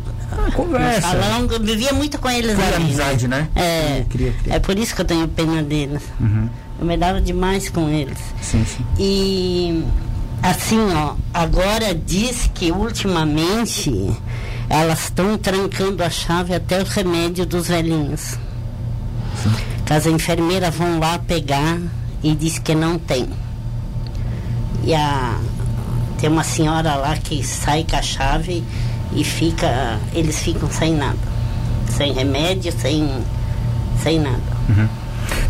Conversa. 0.52 1.00
salão, 1.02 1.48
eu 1.50 1.60
vivia 1.60 1.92
muito 1.92 2.16
com 2.18 2.30
eles 2.30 2.54
Por 2.54 2.62
ali. 2.64 2.76
amizade, 2.76 3.26
né? 3.26 3.48
É, 3.56 3.98
Eu 4.00 4.04
queria, 4.04 4.30
queria. 4.32 4.54
é 4.54 4.58
por 4.60 4.78
isso 4.78 4.94
que 4.94 5.00
eu 5.00 5.04
tenho 5.04 5.26
pena 5.26 5.62
deles. 5.64 6.02
Uhum. 6.20 6.48
Eu 6.84 6.86
me 6.86 6.98
dava 6.98 7.18
demais 7.18 7.70
com 7.70 7.88
eles. 7.88 8.18
Sim, 8.42 8.62
sim. 8.66 8.84
E 8.98 9.84
assim, 10.42 10.78
ó, 10.94 11.14
agora 11.32 11.94
diz 11.94 12.50
que 12.52 12.70
ultimamente 12.70 14.14
elas 14.68 15.04
estão 15.04 15.38
trancando 15.38 16.04
a 16.04 16.10
chave 16.10 16.54
até 16.54 16.82
o 16.82 16.84
remédio 16.84 17.46
dos 17.46 17.68
velhinhos. 17.68 18.38
Que 19.86 19.94
as 19.94 20.04
enfermeiras 20.04 20.74
vão 20.74 20.98
lá 20.98 21.18
pegar 21.18 21.80
e 22.22 22.34
diz 22.34 22.58
que 22.58 22.74
não 22.74 22.98
tem. 22.98 23.30
E 24.82 24.94
a, 24.94 25.38
tem 26.20 26.28
uma 26.28 26.44
senhora 26.44 26.96
lá 26.96 27.16
que 27.16 27.42
sai 27.42 27.86
com 27.88 27.96
a 27.96 28.02
chave 28.02 28.62
e 29.14 29.24
fica. 29.24 29.98
Eles 30.12 30.38
ficam 30.38 30.70
sem 30.70 30.94
nada. 30.94 31.16
Sem 31.88 32.12
remédio, 32.12 32.70
sem, 32.78 33.08
sem 34.02 34.20
nada. 34.20 34.42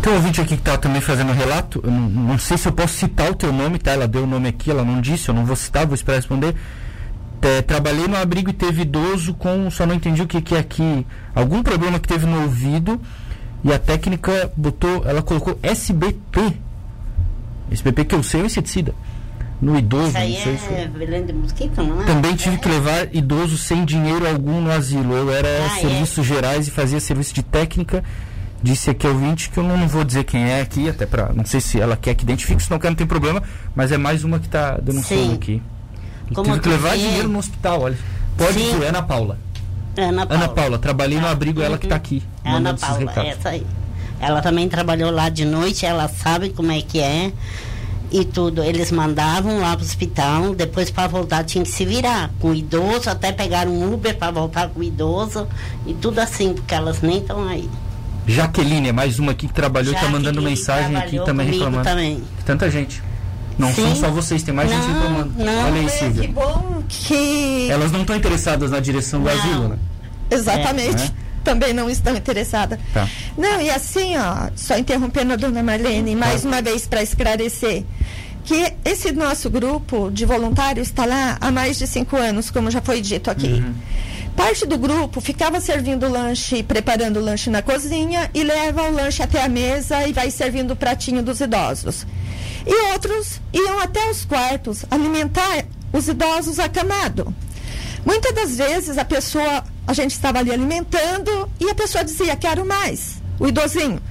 Tem 0.05 0.13
um 0.13 0.17
ouvinte 0.17 0.39
aqui 0.39 0.55
que 0.55 0.61
tá 0.61 0.77
também 0.77 1.01
fazendo 1.01 1.31
relato. 1.31 1.81
Eu 1.83 1.89
não, 1.89 2.01
não 2.07 2.37
sei 2.37 2.59
se 2.59 2.67
eu 2.67 2.71
posso 2.71 2.93
citar 2.93 3.31
o 3.31 3.33
teu 3.33 3.51
nome, 3.51 3.79
tá? 3.79 3.89
Ela 3.93 4.07
deu 4.07 4.25
o 4.25 4.27
nome 4.27 4.47
aqui, 4.47 4.69
ela 4.69 4.85
não 4.85 5.01
disse, 5.01 5.29
eu 5.29 5.33
não 5.33 5.43
vou 5.43 5.55
citar, 5.55 5.87
vou 5.87 5.95
esperar 5.95 6.17
responder. 6.17 6.53
É, 7.41 7.63
trabalhei 7.63 8.07
no 8.07 8.15
abrigo 8.15 8.51
e 8.51 8.53
teve 8.53 8.83
idoso 8.83 9.33
com. 9.33 9.67
Só 9.71 9.83
não 9.83 9.95
entendi 9.95 10.21
o 10.21 10.27
que, 10.27 10.41
que 10.43 10.53
é 10.53 10.59
aqui. 10.59 11.07
Algum 11.33 11.63
problema 11.63 11.99
que 11.99 12.07
teve 12.07 12.27
no 12.27 12.43
ouvido. 12.43 13.01
E 13.63 13.73
a 13.73 13.79
técnica 13.79 14.51
botou. 14.55 15.03
Ela 15.07 15.23
colocou 15.23 15.57
SBP. 15.63 16.53
SBP 17.71 18.05
que 18.05 18.13
eu 18.13 18.21
sei 18.21 18.41
é 18.41 18.45
inseticida. 18.45 18.93
No 19.59 19.75
idoso, 19.75 20.09
Isso 20.09 20.17
aí 20.17 20.33
não 20.35 20.43
sei 20.43 20.57
se. 20.59 20.73
é 21.15 21.21
de 21.21 21.33
mosquito, 21.33 21.81
não 21.81 22.03
é? 22.03 22.05
Também 22.05 22.35
tive 22.35 22.59
que 22.59 22.69
levar 22.69 23.07
idoso 23.11 23.57
sem 23.57 23.83
dinheiro 23.83 24.29
algum 24.29 24.61
no 24.61 24.69
asilo. 24.69 25.15
Eu 25.15 25.33
era 25.33 25.47
Ah, 25.47 25.77
é? 25.77 25.81
serviços 25.81 26.27
gerais 26.27 26.67
e 26.67 26.71
fazia 26.71 26.99
serviço 26.99 27.33
de 27.33 27.41
técnica. 27.41 28.03
Disse 28.65 28.89
aqui 28.89 29.05
ao 29.05 29.13
ouvinte 29.13 29.51
que 29.51 29.59
eu 29.59 29.63
não, 29.63 29.77
não 29.77 29.87
vou 29.87 30.03
dizer 30.03 30.23
quem 30.23 30.43
é 30.49 30.59
aqui, 30.59 30.89
até 30.89 31.05
pra. 31.05 31.31
Não 31.31 31.45
sei 31.45 31.61
se 31.61 31.79
ela 31.79 31.95
quer 31.95 32.15
que 32.15 32.23
identifique, 32.23 32.63
se 32.63 32.71
não 32.71 32.79
quer, 32.79 32.89
não 32.89 32.95
tem 32.95 33.05
problema. 33.05 33.43
Mas 33.75 33.91
é 33.91 33.97
mais 33.97 34.23
uma 34.23 34.39
que 34.39 34.47
está 34.47 34.77
denunciando 34.77 35.27
Sim. 35.29 35.33
aqui. 35.35 35.61
Como 36.33 36.49
tive 36.49 36.59
que 36.61 36.69
levar 36.69 36.89
vê- 36.93 36.97
dinheiro 36.97 37.27
no 37.29 37.37
hospital, 37.37 37.81
olha. 37.81 37.97
Pode 38.35 38.53
Sim. 38.57 38.71
dizer, 38.71 38.85
Ana 38.87 39.03
Paula. 39.03 39.37
Ana 39.95 40.25
Paula. 40.25 40.43
Ana 40.43 40.53
Paula, 40.53 40.79
trabalhei 40.79 41.19
no 41.19 41.27
abrigo, 41.27 41.61
ela 41.61 41.77
que 41.77 41.85
está 41.85 41.95
aqui. 41.95 42.23
É 42.43 42.49
Ana 42.53 42.73
Paula, 42.73 42.97
recados. 42.97 43.29
essa 43.29 43.49
aí. 43.49 43.63
Ela 44.19 44.41
também 44.41 44.67
trabalhou 44.67 45.11
lá 45.11 45.29
de 45.29 45.45
noite, 45.45 45.85
ela 45.85 46.07
sabe 46.07 46.49
como 46.49 46.71
é 46.71 46.81
que 46.81 46.99
é 46.99 47.31
e 48.11 48.25
tudo. 48.25 48.63
Eles 48.63 48.91
mandavam 48.91 49.59
lá 49.59 49.75
pro 49.77 49.85
hospital, 49.85 50.55
depois 50.55 50.89
para 50.89 51.07
voltar 51.07 51.43
tinha 51.43 51.63
que 51.63 51.69
se 51.69 51.85
virar. 51.85 52.31
Com 52.39 52.49
o 52.49 52.55
idoso, 52.55 53.11
até 53.11 53.31
pegar 53.31 53.67
um 53.67 53.93
Uber 53.93 54.17
para 54.17 54.31
voltar 54.31 54.69
com 54.69 54.79
o 54.79 54.83
idoso 54.83 55.47
e 55.85 55.93
tudo 55.93 56.17
assim, 56.17 56.53
porque 56.55 56.73
elas 56.73 57.01
nem 57.03 57.19
estão 57.19 57.47
aí. 57.47 57.69
Jaqueline, 58.27 58.89
é 58.89 58.91
mais 58.91 59.19
uma 59.19 59.31
aqui 59.33 59.47
que 59.47 59.53
trabalhou 59.53 59.93
e 59.93 59.95
está 59.95 60.07
mandando 60.09 60.41
mensagem 60.41 60.95
aqui 60.95 61.23
também 61.23 61.47
reclamando. 61.47 61.83
também. 61.83 62.23
Tanta 62.45 62.69
gente. 62.69 63.01
Não 63.57 63.73
Sim. 63.73 63.83
são 63.83 63.95
só 63.95 64.09
vocês, 64.09 64.43
tem 64.43 64.53
mais 64.53 64.69
gente 64.69 64.85
Não, 64.85 64.93
reclamando. 64.93 65.33
não. 65.37 65.65
Olha 65.65 65.79
aí, 65.81 65.89
Silvia. 65.89 66.21
que 66.23 66.27
bom 66.27 66.83
que. 66.89 67.69
Elas 67.69 67.91
não 67.91 68.01
estão 68.01 68.15
interessadas 68.15 68.71
na 68.71 68.79
direção 68.79 69.21
do 69.21 69.29
Não. 69.29 69.33
asilo, 69.33 69.67
né? 69.69 69.77
Exatamente. 70.29 71.03
É. 71.03 71.25
Também 71.43 71.73
não 71.73 71.87
estão 71.89 72.15
interessadas. 72.17 72.79
Tá. 72.93 73.07
Não, 73.37 73.61
e 73.61 73.69
assim, 73.69 74.17
ó, 74.17 74.49
só 74.55 74.77
interrompendo 74.77 75.33
a 75.33 75.35
dona 75.35 75.61
Marlene, 75.61 76.15
mais 76.15 76.43
uma 76.43 76.59
vez 76.61 76.87
para 76.87 77.03
esclarecer, 77.03 77.83
que 78.43 78.73
esse 78.83 79.11
nosso 79.11 79.49
grupo 79.49 80.09
de 80.11 80.25
voluntários 80.25 80.87
está 80.87 81.05
lá 81.05 81.37
há 81.39 81.51
mais 81.51 81.77
de 81.77 81.85
cinco 81.85 82.17
anos, 82.17 82.49
como 82.49 82.71
já 82.71 82.81
foi 82.81 82.99
dito 82.99 83.29
aqui. 83.29 83.63
Parte 84.35 84.65
do 84.65 84.77
grupo 84.77 85.21
ficava 85.21 85.61
servindo 85.61 86.09
lanche, 86.09 86.61
preparando 86.61 87.17
o 87.17 87.23
lanche 87.23 87.49
na 87.49 87.61
cozinha 87.61 88.29
e 88.33 88.43
leva 88.43 88.83
o 88.83 88.91
lanche 88.91 89.23
até 89.23 89.41
a 89.41 89.47
mesa 89.47 90.05
e 90.07 90.11
vai 90.11 90.29
servindo 90.29 90.71
o 90.71 90.75
pratinho 90.75 91.23
dos 91.23 91.39
idosos. 91.39 92.05
E 92.65 92.91
outros 92.91 93.39
iam 93.53 93.79
até 93.79 94.09
os 94.09 94.25
quartos 94.25 94.83
alimentar 94.91 95.65
os 95.93 96.07
idosos 96.07 96.59
acamados. 96.59 97.25
Muitas 98.05 98.33
das 98.33 98.57
vezes 98.57 98.97
a 98.97 99.05
pessoa, 99.05 99.63
a 99.87 99.93
gente 99.93 100.11
estava 100.11 100.39
ali 100.39 100.51
alimentando 100.51 101.49
e 101.59 101.69
a 101.69 101.75
pessoa 101.75 102.03
dizia, 102.03 102.35
quero 102.35 102.65
mais, 102.65 103.21
o 103.39 103.47
idosinho. 103.47 104.01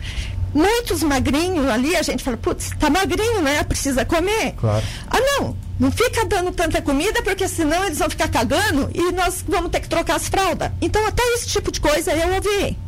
Muitos 0.54 1.02
magrinhos 1.02 1.68
ali, 1.68 1.96
a 1.96 2.02
gente 2.02 2.22
fala, 2.24 2.36
putz, 2.36 2.70
tá 2.78 2.88
magrinho, 2.88 3.42
né? 3.42 3.62
Precisa 3.64 4.04
comer. 4.04 4.52
Claro. 4.52 4.84
Ah, 5.10 5.18
não, 5.20 5.56
não 5.78 5.90
fica 5.90 6.24
dando 6.24 6.52
tanta 6.52 6.80
comida, 6.80 7.22
porque 7.22 7.48
senão 7.48 7.84
eles 7.84 7.98
vão 7.98 8.08
ficar 8.08 8.28
cagando 8.28 8.90
e 8.94 9.12
nós 9.12 9.44
vamos 9.46 9.70
ter 9.70 9.80
que 9.80 9.88
trocar 9.88 10.16
as 10.16 10.28
fraldas. 10.28 10.70
Então, 10.80 11.04
até 11.06 11.22
esse 11.34 11.48
tipo 11.48 11.72
de 11.72 11.80
coisa 11.80 12.12
eu 12.12 12.34
ouvi. 12.34 12.78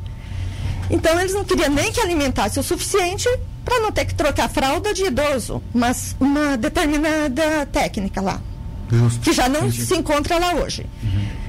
Então, 0.88 1.18
eles 1.18 1.34
não 1.34 1.44
queriam 1.44 1.70
nem 1.70 1.90
que 1.90 2.00
alimentasse 2.00 2.60
o 2.60 2.62
suficiente 2.62 3.28
para 3.64 3.80
não 3.80 3.90
ter 3.90 4.04
que 4.04 4.14
trocar 4.14 4.44
a 4.44 4.48
fralda 4.48 4.94
de 4.94 5.04
idoso, 5.04 5.60
mas 5.74 6.14
uma 6.20 6.56
determinada 6.56 7.66
técnica 7.72 8.20
lá 8.20 8.40
Justo. 8.88 9.20
que 9.20 9.32
já 9.32 9.48
não 9.48 9.62
Entendi. 9.66 9.84
se 9.84 9.94
encontra 9.96 10.38
lá 10.38 10.54
hoje. 10.54 10.86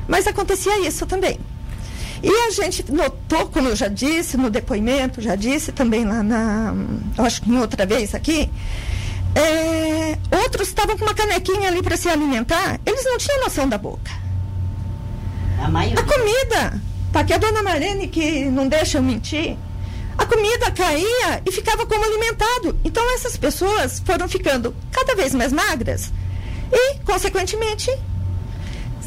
Mas 0.07 0.25
acontecia 0.25 0.79
isso 0.87 1.05
também. 1.05 1.37
E 2.23 2.29
a 2.29 2.49
gente 2.49 2.91
notou, 2.91 3.45
como 3.47 3.67
eu 3.67 3.75
já 3.75 3.87
disse 3.87 4.37
no 4.37 4.49
depoimento, 4.49 5.21
já 5.21 5.35
disse 5.35 5.71
também 5.71 6.03
lá 6.03 6.23
na. 6.23 6.73
Acho 7.19 7.43
que 7.43 7.51
em 7.51 7.57
outra 7.59 7.85
vez 7.85 8.15
aqui. 8.15 8.49
É, 9.35 10.17
outros 10.43 10.67
estavam 10.69 10.97
com 10.97 11.05
uma 11.05 11.13
canequinha 11.13 11.67
ali 11.67 11.81
para 11.81 11.97
se 11.97 12.09
alimentar, 12.09 12.79
eles 12.85 13.03
não 13.05 13.17
tinham 13.17 13.41
noção 13.41 13.67
da 13.67 13.77
boca. 13.77 14.11
A 15.61 15.69
maioria. 15.69 15.99
A 15.99 16.03
comida, 16.03 16.81
tá 17.11 17.19
aqui 17.21 17.33
a 17.33 17.37
dona 17.37 17.63
Marlene 17.63 18.07
que 18.07 18.45
não 18.45 18.67
deixa 18.67 18.97
eu 18.97 19.03
mentir. 19.03 19.57
A 20.17 20.25
comida 20.25 20.71
caía 20.71 21.41
e 21.45 21.51
ficava 21.51 21.85
como 21.85 22.03
alimentado. 22.03 22.79
Então 22.83 23.03
essas 23.13 23.37
pessoas 23.37 24.01
foram 24.03 24.27
ficando 24.27 24.75
cada 24.91 25.15
vez 25.15 25.33
mais 25.33 25.53
magras 25.53 26.11
e, 26.71 26.99
consequentemente, 26.99 27.95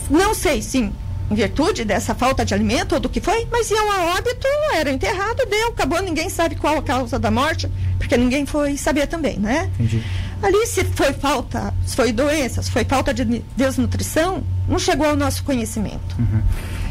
não 0.08 0.34
sei 0.34 0.62
se 0.62 0.90
em 1.30 1.34
virtude 1.34 1.84
dessa 1.84 2.14
falta 2.14 2.44
de 2.44 2.52
alimento 2.52 2.94
ou 2.94 3.00
do 3.00 3.08
que 3.08 3.20
foi, 3.20 3.46
mas 3.52 3.70
iam 3.70 3.90
a 3.92 4.16
óbito, 4.16 4.46
eram 4.74 4.90
enterrados, 4.92 5.46
deu, 5.48 5.68
acabou, 5.68 6.02
ninguém 6.02 6.28
sabe 6.28 6.56
qual 6.56 6.78
a 6.78 6.82
causa 6.82 7.18
da 7.18 7.30
morte, 7.30 7.70
porque 7.98 8.16
ninguém 8.16 8.44
foi 8.46 8.76
saber 8.76 9.06
também, 9.06 9.38
né? 9.38 9.70
Entendi. 9.74 10.02
Ali, 10.42 10.66
se 10.66 10.82
foi 10.84 11.12
falta, 11.12 11.72
se 11.86 11.94
foi 11.94 12.12
doença, 12.12 12.62
se 12.62 12.70
foi 12.70 12.84
falta 12.84 13.12
de 13.14 13.42
desnutrição, 13.56 14.42
não 14.66 14.78
chegou 14.78 15.06
ao 15.06 15.14
nosso 15.16 15.44
conhecimento. 15.44 16.16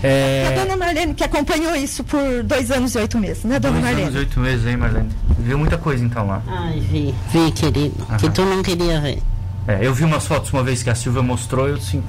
A 0.01 0.07
É, 0.07 0.55
dona 0.55 0.77
Marlene, 0.77 1.13
que 1.13 1.23
acompanhou 1.23 1.75
isso 1.75 2.03
por 2.05 2.41
dois 2.43 2.71
anos 2.71 2.95
e 2.95 2.99
oito 2.99 3.17
meses, 3.17 3.43
né, 3.43 3.59
dona 3.59 3.73
dois 3.73 3.83
Marlene? 3.83 4.03
anos 4.03 4.15
e 4.15 4.17
oito 4.19 4.39
meses 4.39 4.65
aí, 4.65 4.77
Marlene. 4.77 5.09
Viu 5.39 5.57
muita 5.57 5.77
coisa 5.77 6.05
então 6.05 6.25
lá. 6.27 6.41
Ai, 6.47 6.79
vi, 6.79 7.13
vi, 7.31 7.51
querido. 7.51 8.05
Que 8.17 8.25
Aham. 8.27 8.33
tu 8.33 8.45
não 8.45 8.63
queria 8.63 9.01
ver. 9.01 9.19
É, 9.67 9.79
eu 9.85 9.93
vi 9.93 10.03
umas 10.05 10.25
fotos 10.25 10.53
uma 10.53 10.63
vez 10.63 10.81
que 10.81 10.89
a 10.89 10.95
Silvia 10.95 11.21
mostrou, 11.21 11.67
eu 11.67 11.75
assim. 11.75 12.01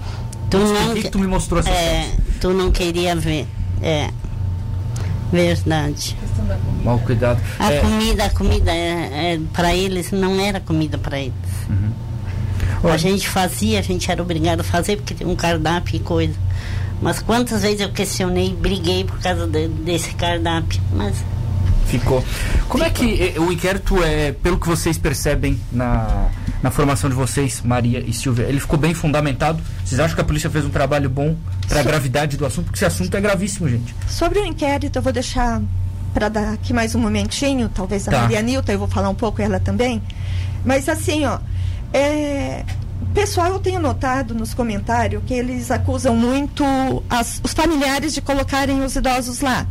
Tu 0.50 0.58
"Mas 0.58 0.70
não 0.70 0.86
por 0.86 0.94
que, 0.96 1.02
que- 1.02 1.10
tu 1.10 1.18
me 1.18 1.26
mostrou 1.26 1.60
essas 1.60 1.72
É, 1.72 2.10
tu 2.40 2.50
não 2.52 2.70
queria 2.70 3.14
ver. 3.16 3.46
É. 3.82 4.10
Verdade. 5.32 6.16
Mal 6.84 6.98
cuidado. 7.00 7.40
A 7.58 7.72
É, 7.72 7.80
comida, 7.80 8.24
a 8.24 8.30
comida 8.30 8.70
é, 8.72 9.34
é, 9.34 9.40
para 9.52 9.74
eles 9.74 10.10
não 10.10 10.40
era 10.40 10.58
comida 10.60 10.98
para 10.98 11.18
eles. 11.20 11.32
Olha. 12.82 12.94
A 12.94 12.96
gente 12.96 13.28
fazia, 13.28 13.78
a 13.78 13.82
gente 13.82 14.10
era 14.10 14.20
obrigado 14.22 14.60
a 14.60 14.64
fazer 14.64 14.96
porque 14.96 15.14
tem 15.14 15.26
um 15.26 15.36
cardápio 15.36 15.96
e 15.96 16.00
coisa. 16.00 16.34
Mas 17.00 17.20
quantas 17.20 17.62
vezes 17.62 17.80
eu 17.80 17.90
questionei, 17.92 18.54
briguei 18.54 19.04
por 19.04 19.18
causa 19.20 19.46
de- 19.46 19.68
desse 19.68 20.14
cardápio. 20.14 20.80
Mas 20.92 21.14
Ficou. 21.86 22.24
Como 22.68 22.84
é 22.84 22.90
que 22.90 23.20
eh, 23.36 23.40
o 23.40 23.50
inquérito 23.52 24.02
é, 24.02 24.30
pelo 24.32 24.58
que 24.58 24.68
vocês 24.68 24.96
percebem 24.96 25.58
na, 25.72 26.28
na 26.62 26.70
formação 26.70 27.08
de 27.08 27.16
vocês, 27.16 27.62
Maria 27.64 28.00
e 28.06 28.12
Silvia, 28.12 28.44
ele 28.44 28.60
ficou 28.60 28.78
bem 28.78 28.92
fundamentado? 28.94 29.62
Vocês 29.84 29.98
acham 30.00 30.14
que 30.14 30.20
a 30.20 30.24
polícia 30.24 30.50
fez 30.50 30.64
um 30.64 30.70
trabalho 30.70 31.08
bom 31.08 31.36
para 31.68 31.80
a 31.80 31.82
gravidade 31.82 32.36
do 32.36 32.44
assunto? 32.44 32.66
Porque 32.66 32.78
esse 32.78 32.84
assunto 32.84 33.14
é 33.16 33.20
gravíssimo, 33.20 33.68
gente. 33.68 33.94
Sobre 34.08 34.38
o 34.40 34.44
inquérito, 34.44 34.96
eu 34.98 35.02
vou 35.02 35.12
deixar 35.12 35.60
para 36.12 36.28
dar 36.28 36.52
aqui 36.52 36.72
mais 36.72 36.94
um 36.94 36.98
momentinho, 37.00 37.68
talvez 37.68 38.06
a 38.08 38.10
Tá. 38.10 38.20
Maria 38.22 38.42
Nilton, 38.42 38.72
eu 38.72 38.78
vou 38.80 38.88
falar 38.88 39.08
um 39.08 39.14
pouco 39.14 39.40
ela 39.40 39.58
também. 39.60 40.02
Mas 40.64 40.88
assim, 40.88 41.24
ó, 41.24 41.38
é, 41.92 42.64
pessoal, 43.14 43.48
eu 43.48 43.58
tenho 43.58 43.80
notado 43.80 44.34
nos 44.34 44.52
comentários 44.52 45.22
que 45.26 45.32
eles 45.34 45.70
acusam 45.70 46.14
muito 46.16 46.64
as- 47.08 47.40
os 47.42 47.52
familiares 47.54 48.12
de 48.12 48.20
colocarem 48.20 48.82
os 48.82 48.94
idosos 48.96 49.40
lá. 49.40 49.66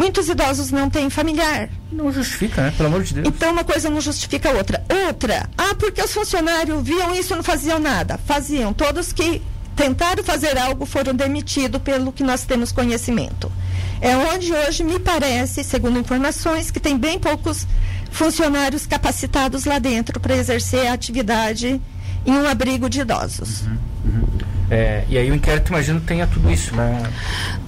Muitos 0.00 0.30
idosos 0.30 0.70
não 0.70 0.88
têm 0.88 1.10
familiar. 1.10 1.68
Não 1.92 2.10
justifica, 2.10 2.62
né? 2.62 2.72
Pelo 2.74 2.88
amor 2.88 3.02
de 3.02 3.12
Deus. 3.12 3.28
Então 3.28 3.52
uma 3.52 3.62
coisa 3.62 3.90
não 3.90 4.00
justifica 4.00 4.48
a 4.48 4.52
outra. 4.54 4.82
Outra, 5.06 5.46
ah, 5.58 5.74
porque 5.78 6.00
os 6.00 6.10
funcionários 6.10 6.82
viam 6.82 7.14
isso 7.14 7.34
e 7.34 7.36
não 7.36 7.42
faziam 7.42 7.78
nada. 7.78 8.18
Faziam. 8.24 8.72
Todos 8.72 9.12
que 9.12 9.42
tentaram 9.76 10.24
fazer 10.24 10.56
algo 10.56 10.86
foram 10.86 11.14
demitidos 11.14 11.82
pelo 11.82 12.12
que 12.12 12.24
nós 12.24 12.46
temos 12.46 12.72
conhecimento. 12.72 13.52
É 14.00 14.16
onde 14.16 14.50
hoje 14.54 14.82
me 14.84 14.98
parece, 14.98 15.62
segundo 15.62 15.98
informações, 15.98 16.70
que 16.70 16.80
tem 16.80 16.96
bem 16.96 17.18
poucos 17.18 17.66
funcionários 18.10 18.86
capacitados 18.86 19.66
lá 19.66 19.78
dentro 19.78 20.18
para 20.18 20.34
exercer 20.34 20.86
a 20.86 20.94
atividade 20.94 21.78
em 22.24 22.32
um 22.32 22.48
abrigo 22.48 22.88
de 22.88 23.02
idosos. 23.02 23.64
É, 24.70 25.04
e 25.10 25.18
aí 25.18 25.30
o 25.30 25.34
inquérito, 25.34 25.68
imagino, 25.68 26.00
tenha 26.00 26.26
tudo 26.26 26.50
isso, 26.50 26.74
né? 26.74 27.02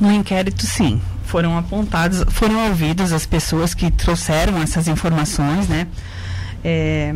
No 0.01 0.11
inquérito, 0.11 0.64
sim. 0.64 0.99
Foram 1.33 1.57
apontados, 1.57 2.23
foram 2.29 2.68
ouvidas 2.68 3.11
as 3.11 3.25
pessoas 3.25 3.73
que 3.73 3.90
trouxeram 3.90 4.61
essas 4.61 4.87
informações, 4.87 5.66
né? 5.66 5.87
É, 6.62 7.14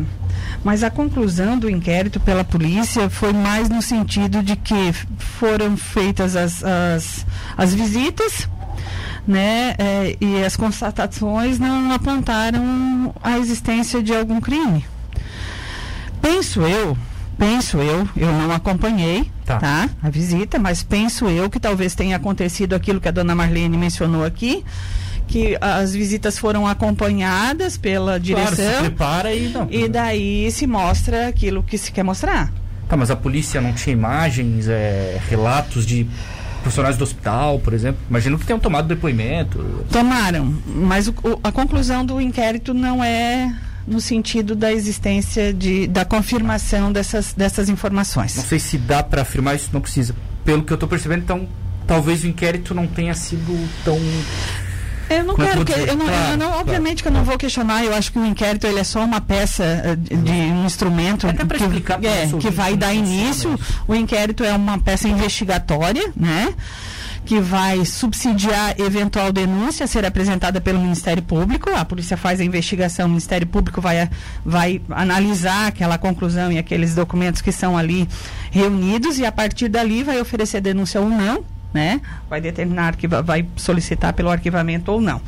mas 0.63 0.81
a 0.83 0.89
conclusão 0.89 1.55
do 1.55 1.69
inquérito 1.69 2.19
pela 2.19 2.43
polícia 2.43 3.11
foi 3.11 3.31
mais 3.31 3.69
no 3.69 3.79
sentido 3.79 4.41
de 4.41 4.55
que 4.55 4.91
foram 5.19 5.77
feitas 5.77 6.35
as, 6.35 6.63
as, 6.63 7.27
as 7.55 7.75
visitas, 7.75 8.49
né? 9.27 9.75
é, 9.77 10.17
e 10.19 10.43
as 10.43 10.55
constatações 10.55 11.59
não 11.59 11.91
apontaram 11.91 13.13
a 13.21 13.37
existência 13.37 14.01
de 14.01 14.15
algum 14.15 14.41
crime. 14.41 14.83
Penso 16.19 16.61
eu, 16.61 16.97
penso 17.37 17.77
eu, 17.77 18.09
eu 18.17 18.31
não 18.31 18.51
acompanhei, 18.51 19.31
Tá. 19.47 19.57
tá. 19.59 19.89
a 20.03 20.09
visita, 20.09 20.59
mas 20.59 20.83
penso 20.83 21.25
eu 21.29 21.49
que 21.49 21.59
talvez 21.59 21.95
tenha 21.95 22.15
acontecido 22.17 22.75
aquilo 22.75 22.99
que 23.01 23.07
a 23.07 23.11
dona 23.11 23.33
Marlene 23.33 23.77
mencionou 23.77 24.23
aqui, 24.25 24.63
que 25.27 25.57
as 25.61 25.93
visitas 25.93 26.37
foram 26.37 26.67
acompanhadas 26.67 27.77
pela 27.77 28.19
Claro, 28.19 28.23
se 28.49 28.55
direção 28.55 28.81
prepara 28.81 29.33
e 29.33 29.49
não. 29.49 29.67
e 29.71 29.87
daí 29.87 30.51
se 30.51 30.67
mostra 30.67 31.27
aquilo 31.29 31.63
que 31.63 31.77
se 31.77 31.91
quer 31.91 32.03
mostrar. 32.03 32.51
Tá, 32.89 32.95
mas 32.97 33.09
a 33.11 33.15
polícia 33.15 33.59
não 33.61 33.73
tinha 33.73 33.93
imagens, 33.93 34.67
é, 34.67 35.19
relatos 35.29 35.85
de 35.85 36.07
funcionários 36.63 36.97
do 36.97 37.03
hospital, 37.03 37.59
por 37.59 37.73
exemplo? 37.73 37.99
Imagino 38.09 38.37
que 38.37 38.45
tenham 38.45 38.59
tomado 38.59 38.87
depoimento. 38.87 39.85
Tomaram, 39.91 40.53
mas 40.65 41.07
o- 41.07 41.13
a 41.43 41.51
conclusão 41.51 42.05
do 42.05 42.19
inquérito 42.19 42.73
não 42.73 43.01
é 43.03 43.53
no 43.87 44.01
sentido 44.01 44.53
da 44.53 44.71
existência 44.71 45.53
de, 45.53 45.87
da 45.87 46.03
confirmação 46.03 46.91
dessas, 46.91 47.33
dessas 47.33 47.67
Não 47.67 47.73
informações. 47.73 48.33
sei 48.33 48.59
se 48.59 48.77
dá 48.77 49.01
para 49.01 49.21
afirmar 49.21 49.55
isso, 49.55 49.69
não 49.71 49.79
precisa. 49.81 50.13
Pelo 50.43 50.63
que 50.63 50.71
eu 50.73 50.77
tô 50.77 50.87
percebendo, 50.87 51.21
então, 51.23 51.47
talvez 51.87 52.23
o 52.23 52.27
inquérito 52.27 52.73
não 52.75 52.85
tenha 52.85 53.13
sido 53.13 53.57
tão. 53.85 53.97
Eu 55.09 55.23
não 55.23 55.35
Como 55.35 55.47
é 55.47 55.51
quero 55.51 55.63
que. 55.65 55.71
Eu 55.71 55.95
não, 55.95 56.05
Claro, 56.05 56.31
eu 56.33 56.37
não- 56.37 56.47
claro. 56.47 56.59
obviamente 56.61 57.01
que 57.01 57.07
eu 57.07 57.13
não 57.13 57.23
vou 57.23 57.37
questionar, 57.37 57.81
eu 57.85 57.95
acho 57.95 58.11
que 58.11 58.19
o 58.19 58.25
inquérito 58.25 58.67
ele 58.67 58.79
é 58.79 58.83
só 58.83 59.03
uma 59.05 59.21
peça 59.21 59.63
eh, 59.63 59.95
de, 59.95 60.31
um 60.31 60.65
instrumento 60.65 61.25
Até 61.25 61.45
que, 61.45 61.55
explicar 61.63 62.03
é, 62.03 62.27
que 62.37 62.49
vai 62.49 62.75
dar 62.75 62.93
início. 62.93 63.57
O 63.87 63.95
inquérito 63.95 64.43
é 64.43 64.53
uma 64.53 64.77
peça 64.79 65.07
investigatória, 65.07 66.11
né? 66.13 66.53
Que 67.25 67.39
vai 67.39 67.85
subsidiar 67.85 68.79
eventual 68.79 69.31
denúncia 69.31 69.83
a 69.83 69.87
ser 69.87 70.05
apresentada 70.05 70.61
pelo 70.61 70.79
Ministério 70.79 71.21
Público. 71.23 71.69
A 71.69 71.83
polícia 71.83 72.17
faz 72.17 72.39
a 72.39 72.43
investigação, 72.43 73.05
o 73.05 73.09
Ministério 73.09 73.47
Público 73.47 73.81
vai, 73.81 74.09
vai 74.45 74.81
analisar 74.89 75.67
aquela 75.67 75.97
conclusão 75.97 76.51
e 76.51 76.57
aqueles 76.57 76.95
documentos 76.95 77.41
que 77.41 77.51
são 77.51 77.77
ali 77.77 78.07
reunidos 78.51 79.19
e 79.19 79.25
a 79.25 79.31
partir 79.31 79.67
dali 79.67 80.03
vai 80.03 80.19
oferecer 80.19 80.61
denúncia 80.61 81.01
ou 81.01 81.09
não, 81.09 81.43
né? 81.73 82.01
Vai 82.29 82.41
determinar 82.41 82.95
que 82.95 83.07
vai 83.07 83.45
solicitar 83.55 84.13
pelo 84.13 84.29
arquivamento 84.29 84.91
ou 84.91 85.01
não. 85.01 85.21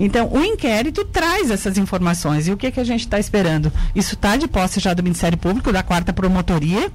Então, 0.00 0.30
o 0.32 0.42
inquérito 0.42 1.04
traz 1.04 1.50
essas 1.50 1.76
informações. 1.76 2.48
E 2.48 2.52
o 2.52 2.56
que, 2.56 2.70
que 2.70 2.80
a 2.80 2.84
gente 2.84 3.00
está 3.00 3.18
esperando? 3.18 3.70
Isso 3.94 4.14
está 4.14 4.34
de 4.34 4.48
posse 4.48 4.80
já 4.80 4.94
do 4.94 5.02
Ministério 5.02 5.36
Público, 5.36 5.70
da 5.70 5.82
quarta 5.82 6.10
promotoria, 6.10 6.90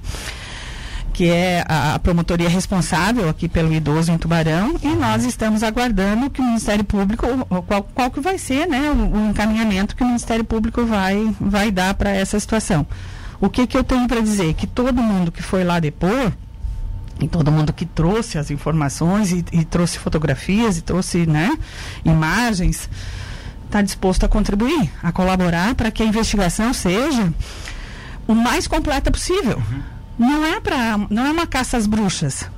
que 1.16 1.30
é 1.30 1.64
a, 1.66 1.98
promotoria 1.98 2.46
responsável 2.46 3.26
aqui 3.26 3.48
pelo 3.48 3.72
idoso 3.72 4.12
em 4.12 4.18
Tubarão, 4.18 4.76
e 4.82 4.88
nós 4.88 5.24
estamos 5.24 5.62
aguardando 5.62 6.28
que 6.28 6.42
o 6.42 6.44
Ministério 6.44 6.84
Público, 6.84 7.26
qual, 7.66 7.82
qual 7.84 8.10
que 8.10 8.20
vai 8.20 8.36
ser 8.36 8.66
né, 8.66 8.90
o, 8.90 9.16
o 9.16 9.30
encaminhamento 9.30 9.96
que 9.96 10.02
o 10.02 10.06
Ministério 10.06 10.44
Público 10.44 10.84
vai, 10.84 11.34
vai 11.40 11.70
dar 11.70 11.94
para 11.94 12.10
essa 12.10 12.38
situação. 12.38 12.86
O 13.40 13.48
que, 13.48 13.66
que 13.66 13.78
eu 13.78 13.82
tenho 13.82 14.06
para 14.06 14.20
dizer? 14.20 14.52
Que 14.52 14.66
todo 14.66 15.02
mundo 15.02 15.32
que 15.32 15.42
foi 15.42 15.64
lá 15.64 15.80
depor, 15.80 16.34
e 17.18 17.26
todo 17.26 17.50
mundo 17.50 17.72
que 17.72 17.86
trouxe 17.86 18.36
as 18.36 18.50
informações 18.50 19.32
e, 19.32 19.42
e 19.52 19.64
trouxe 19.64 19.98
fotografias 19.98 20.76
e 20.76 20.82
trouxe 20.82 21.24
né, 21.24 21.50
imagens 22.04 22.90
está 23.64 23.80
disposto 23.80 24.24
a 24.24 24.28
contribuir, 24.28 24.90
a 25.02 25.10
colaborar 25.10 25.74
para 25.74 25.90
que 25.90 26.02
a 26.02 26.06
investigação 26.06 26.74
seja 26.74 27.32
o 28.28 28.34
mais 28.34 28.66
completa 28.66 29.10
possível. 29.10 29.62
Não 30.18 30.44
é 30.44 30.60
para, 30.60 30.98
não 31.10 31.26
é 31.26 31.30
uma 31.30 31.46
caça 31.46 31.76
às 31.76 31.86
bruxas. 31.86 32.48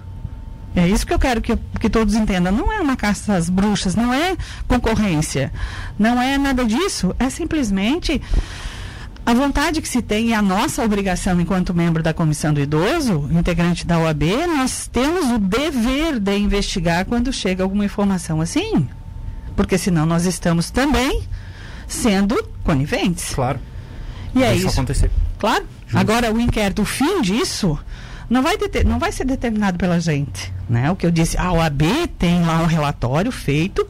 É 0.76 0.86
isso 0.86 1.06
que 1.06 1.12
eu 1.12 1.18
quero 1.18 1.40
que, 1.40 1.56
que 1.80 1.90
todos 1.90 2.14
entendam. 2.14 2.52
Não 2.52 2.72
é 2.72 2.80
uma 2.80 2.96
caça 2.96 3.34
às 3.34 3.48
bruxas, 3.48 3.96
não 3.96 4.12
é 4.12 4.36
concorrência, 4.66 5.52
não 5.98 6.20
é 6.20 6.38
nada 6.38 6.64
disso. 6.64 7.14
É 7.18 7.28
simplesmente 7.30 8.22
a 9.26 9.34
vontade 9.34 9.82
que 9.82 9.88
se 9.88 10.00
tem 10.00 10.28
e 10.28 10.34
a 10.34 10.40
nossa 10.40 10.82
obrigação 10.82 11.40
enquanto 11.40 11.74
membro 11.74 12.02
da 12.02 12.14
comissão 12.14 12.54
do 12.54 12.60
idoso, 12.60 13.28
integrante 13.32 13.86
da 13.86 13.98
OAB, 13.98 14.22
nós 14.56 14.88
temos 14.90 15.30
o 15.30 15.38
dever 15.38 16.18
de 16.18 16.36
investigar 16.38 17.04
quando 17.04 17.32
chega 17.32 17.62
alguma 17.62 17.84
informação 17.84 18.40
assim. 18.40 18.88
Porque 19.56 19.76
senão 19.76 20.06
nós 20.06 20.24
estamos 20.24 20.70
também 20.70 21.24
sendo 21.86 22.42
coniventes. 22.62 23.34
Claro. 23.34 23.58
E 24.34 24.42
é 24.42 24.54
isso. 24.54 24.68
acontecer. 24.68 25.10
Claro. 25.38 25.66
Agora 25.94 26.32
o 26.32 26.40
inquérito, 26.40 26.82
o 26.82 26.84
fim 26.84 27.22
disso 27.22 27.78
não 28.28 28.42
vai, 28.42 28.56
deter- 28.58 28.84
não 28.84 28.98
vai 28.98 29.10
ser 29.12 29.24
determinado 29.24 29.78
pela 29.78 29.98
gente, 30.00 30.52
né? 30.68 30.90
O 30.90 30.96
que 30.96 31.06
eu 31.06 31.10
disse, 31.10 31.36
a 31.38 31.50
OAB 31.52 31.82
tem 32.18 32.42
lá 32.44 32.60
um 32.62 32.66
relatório 32.66 33.32
feito 33.32 33.86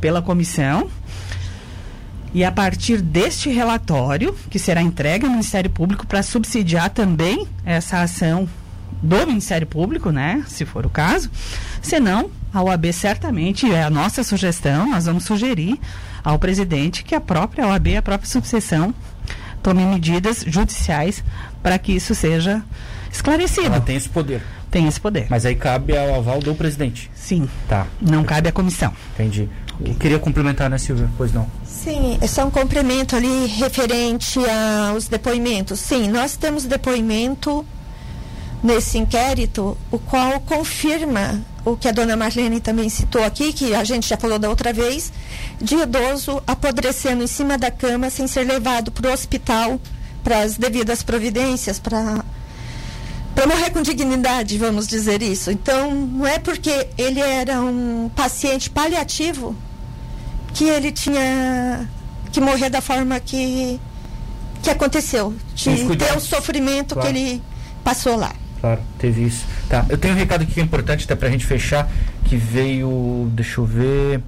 pela 0.00 0.20
comissão 0.20 0.90
e 2.32 2.44
a 2.44 2.52
partir 2.52 3.00
deste 3.00 3.50
relatório, 3.50 4.34
que 4.48 4.58
será 4.58 4.80
entregue 4.80 5.24
ao 5.26 5.30
Ministério 5.32 5.68
Público 5.70 6.06
para 6.06 6.22
subsidiar 6.22 6.90
também 6.90 7.46
essa 7.64 8.02
ação 8.02 8.48
do 9.02 9.26
Ministério 9.26 9.66
Público, 9.66 10.10
né? 10.10 10.44
Se 10.46 10.64
for 10.64 10.84
o 10.86 10.90
caso. 10.90 11.30
Senão, 11.82 12.30
a 12.52 12.62
OAB 12.62 12.92
certamente, 12.92 13.70
é 13.70 13.82
a 13.82 13.90
nossa 13.90 14.22
sugestão, 14.22 14.90
nós 14.90 15.06
vamos 15.06 15.24
sugerir 15.24 15.78
ao 16.22 16.38
presidente 16.38 17.02
que 17.02 17.14
a 17.14 17.20
própria 17.20 17.66
OAB, 17.66 17.96
a 17.96 18.02
própria 18.02 18.28
subseção, 18.30 18.94
tome 19.62 19.84
medidas 19.84 20.44
judiciais 20.46 21.22
para 21.62 21.78
que 21.78 21.92
isso 21.92 22.14
seja 22.14 22.62
esclarecido. 23.12 23.66
Ela 23.66 23.80
tem 23.80 23.96
esse 23.96 24.08
poder. 24.08 24.42
Tem 24.70 24.86
esse 24.86 25.00
poder. 25.00 25.26
Mas 25.28 25.44
aí 25.44 25.54
cabe 25.56 25.96
ao 25.96 26.14
aval 26.14 26.38
do 26.40 26.54
presidente. 26.54 27.10
Sim, 27.14 27.48
Tá, 27.68 27.86
não 28.00 28.22
cabe 28.24 28.48
à 28.48 28.52
comissão. 28.52 28.92
entendi. 29.14 29.48
Eu 29.84 29.94
queria 29.94 30.18
complementar, 30.18 30.68
né, 30.68 30.76
Silvia? 30.76 31.08
Pois 31.16 31.32
não. 31.32 31.46
Sim, 31.64 32.18
é 32.20 32.26
só 32.26 32.46
um 32.46 32.50
complemento 32.50 33.16
ali 33.16 33.46
referente 33.46 34.38
aos 34.90 35.08
depoimentos. 35.08 35.80
Sim, 35.80 36.08
nós 36.08 36.36
temos 36.36 36.64
depoimento 36.64 37.64
nesse 38.62 38.98
inquérito, 38.98 39.76
o 39.90 39.98
qual 39.98 40.38
confirma 40.40 41.40
o 41.64 41.76
que 41.76 41.88
a 41.88 41.92
dona 41.92 42.16
Marlene 42.16 42.60
também 42.60 42.88
citou 42.88 43.22
aqui, 43.22 43.52
que 43.52 43.74
a 43.74 43.84
gente 43.84 44.08
já 44.08 44.16
falou 44.16 44.38
da 44.38 44.48
outra 44.48 44.72
vez, 44.72 45.12
de 45.60 45.74
idoso 45.76 46.42
apodrecendo 46.46 47.22
em 47.22 47.26
cima 47.26 47.58
da 47.58 47.70
cama 47.70 48.10
sem 48.10 48.26
ser 48.26 48.44
levado 48.44 48.90
para 48.90 49.10
o 49.10 49.12
hospital 49.12 49.80
para 50.22 50.40
as 50.40 50.56
devidas 50.56 51.02
providências, 51.02 51.78
para 51.78 52.24
para 53.34 53.46
morrer 53.46 53.70
com 53.70 53.80
dignidade, 53.80 54.58
vamos 54.58 54.86
dizer 54.86 55.22
isso. 55.22 55.50
Então, 55.50 55.94
não 55.94 56.26
é 56.26 56.38
porque 56.38 56.88
ele 56.98 57.20
era 57.20 57.60
um 57.62 58.10
paciente 58.14 58.68
paliativo 58.68 59.56
que 60.52 60.64
ele 60.64 60.90
tinha 60.92 61.88
que 62.32 62.40
morrer 62.40 62.68
da 62.68 62.80
forma 62.80 63.18
que 63.20 63.80
que 64.62 64.68
aconteceu, 64.68 65.34
de 65.54 65.96
ter 65.96 66.14
o 66.16 66.20
sofrimento 66.20 66.94
Claro. 66.94 67.08
que 67.08 67.18
ele 67.18 67.42
passou 67.82 68.14
lá. 68.16 68.34
Claro, 68.60 68.80
teve 68.98 69.22
isso. 69.22 69.46
Tá, 69.68 69.86
eu 69.88 69.96
tenho 69.96 70.14
um 70.14 70.16
recado 70.16 70.42
aqui 70.42 70.52
que 70.54 70.60
é 70.60 70.62
importante 70.62 71.04
até 71.04 71.14
pra 71.14 71.30
gente 71.30 71.46
fechar, 71.46 71.90
que 72.24 72.36
veio, 72.36 73.30
deixa 73.32 73.60
eu 73.60 73.64
ver, 73.64 74.20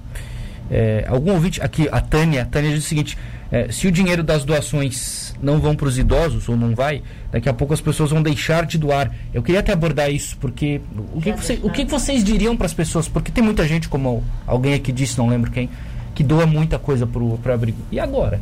é, 0.71 1.05
algum 1.07 1.33
ouvinte, 1.33 1.61
aqui, 1.61 1.87
a 1.91 2.01
Tânia, 2.01 2.41
a 2.41 2.45
Tânia 2.45 2.71
diz 2.71 2.83
o 2.83 2.87
seguinte, 2.87 3.17
é, 3.51 3.71
se 3.71 3.87
o 3.87 3.91
dinheiro 3.91 4.23
das 4.23 4.43
doações 4.43 5.35
não 5.39 5.59
vão 5.59 5.75
para 5.75 5.87
os 5.87 5.99
idosos 5.99 6.49
ou 6.49 6.57
não 6.57 6.73
vai, 6.73 7.03
daqui 7.31 7.47
a 7.47 7.53
pouco 7.53 7.71
as 7.71 7.81
pessoas 7.81 8.09
vão 8.09 8.23
deixar 8.23 8.65
de 8.65 8.79
doar. 8.79 9.11
Eu 9.31 9.43
queria 9.43 9.59
até 9.59 9.71
abordar 9.71 10.11
isso, 10.11 10.35
porque 10.37 10.81
o 11.13 11.21
que, 11.21 11.31
você, 11.31 11.59
o 11.61 11.69
que 11.69 11.85
vocês 11.85 12.23
diriam 12.23 12.57
para 12.57 12.65
as 12.65 12.73
pessoas? 12.73 13.07
Porque 13.07 13.31
tem 13.31 13.43
muita 13.43 13.67
gente, 13.67 13.87
como 13.87 14.23
alguém 14.47 14.73
aqui 14.73 14.91
disse, 14.91 15.17
não 15.19 15.29
lembro 15.29 15.51
quem, 15.51 15.69
que 16.15 16.23
doa 16.23 16.47
muita 16.47 16.79
coisa 16.79 17.05
para 17.05 17.21
o 17.21 17.39
abrigo. 17.53 17.77
E 17.91 17.99
agora? 17.99 18.41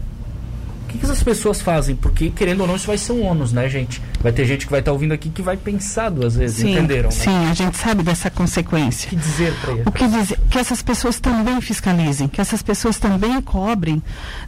Que, 0.92 0.98
que 0.98 1.06
essas 1.06 1.24
pessoas 1.24 1.62
fazem? 1.62 1.96
Porque, 1.96 2.30
querendo 2.30 2.62
ou 2.62 2.68
não, 2.68 2.76
isso 2.76 2.88
vai 2.88 2.98
ser 2.98 3.14
um 3.14 3.24
ônus, 3.24 3.54
né, 3.54 3.70
gente? 3.70 4.02
Vai 4.20 4.32
ter 4.32 4.46
gente 4.46 4.66
que 4.66 4.72
vai 4.72 4.82
estar 4.82 4.92
tá 4.92 4.94
ouvindo 4.94 5.14
aqui 5.14 5.30
que 5.30 5.42
vai 5.42 5.58
pensar 5.58 6.10
duas 6.10 6.36
vezes, 6.36 6.58
sim, 6.58 6.72
entenderam? 6.72 7.10
Né? 7.10 7.16
Sim, 7.16 7.46
a 7.50 7.54
gente 7.54 7.78
sabe 7.78 8.04
dessa 8.04 8.30
consequência. 8.30 9.08
O 9.08 9.10
que 9.10 9.16
dizer 9.16 9.54
para 9.62 9.74
eles? 9.74 9.88
O 9.88 9.92
que 9.92 10.08
dizer? 10.08 10.40
Que 10.50 10.60
essas 10.60 10.82
pessoas 10.82 11.20
também 11.20 11.60
fiscalizem, 11.62 12.28
que 12.28 12.42
essas 12.42 12.62
pessoas 12.62 12.98
também 13.00 13.42
cobrem 13.42 14.02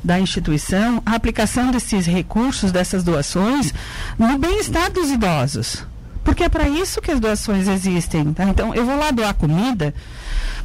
da 0.03 0.19
instituição 0.19 1.01
a 1.05 1.15
aplicação 1.15 1.71
desses 1.71 2.05
recursos, 2.05 2.71
dessas 2.71 3.03
doações, 3.03 3.73
no 4.17 4.37
bem-estar 4.37 4.91
dos 4.91 5.09
idosos. 5.09 5.85
Porque 6.23 6.43
é 6.43 6.49
para 6.49 6.67
isso 6.69 7.01
que 7.01 7.11
as 7.11 7.19
doações 7.19 7.67
existem. 7.67 8.33
Tá? 8.33 8.45
Então, 8.45 8.73
eu 8.73 8.85
vou 8.85 8.97
lá 8.97 9.11
doar 9.11 9.33
comida 9.33 9.93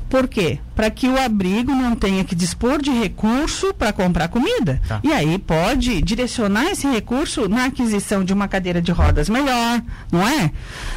por 0.09 0.27
quê? 0.27 0.59
Para 0.75 0.91
que 0.91 1.09
o 1.09 1.21
abrigo 1.21 1.73
não 1.73 1.95
tenha 1.95 2.25
que 2.25 2.35
dispor 2.35 2.81
de 2.81 2.91
recurso 2.91 3.75
para 3.75 3.93
comprar 3.93 4.29
comida. 4.29 4.81
Tá. 4.89 5.01
E 5.03 5.13
aí 5.13 5.39
pode 5.39 6.01
direcionar 6.01 6.71
esse 6.71 6.87
recurso 6.87 7.49
na 7.49 7.67
aquisição 7.67 8.25
de 8.25 8.33
uma 8.33 8.49
cadeira 8.49 8.81
de 8.81 8.91
rodas 8.91 9.29
melhor, 9.29 9.83
não 10.11 10.27
é? 10.27 10.51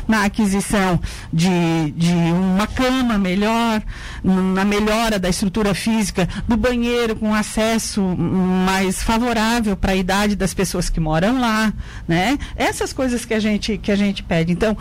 Na 0.08 0.24
aquisição 0.24 1.00
de, 1.32 1.92
de 1.96 2.14
uma 2.14 2.68
cama 2.68 3.18
melhor, 3.18 3.82
na 4.24 4.64
melhora 4.64 5.20
da 5.20 5.28
estrutura 5.28 5.74
física 5.74 6.28
do 6.48 6.56
banheiro 6.56 7.16
com 7.16 7.34
acesso 7.34 8.02
mais 8.02 9.04
favorável 9.04 9.76
para 9.76 9.92
a 9.92 9.96
idade 9.96 10.36
das 10.36 10.54
pessoas 10.54 10.90
que 10.90 11.00
moram 11.00 11.40
lá, 11.40 11.74
né? 12.08 12.38
Essas 12.56 12.94
coisas 12.94 13.26
que 13.26 13.34
a 13.34 13.40
gente 13.40 13.78
que 13.78 13.92
a 13.92 13.96
gente 13.96 14.24
pede. 14.24 14.54
Então, 14.54 14.78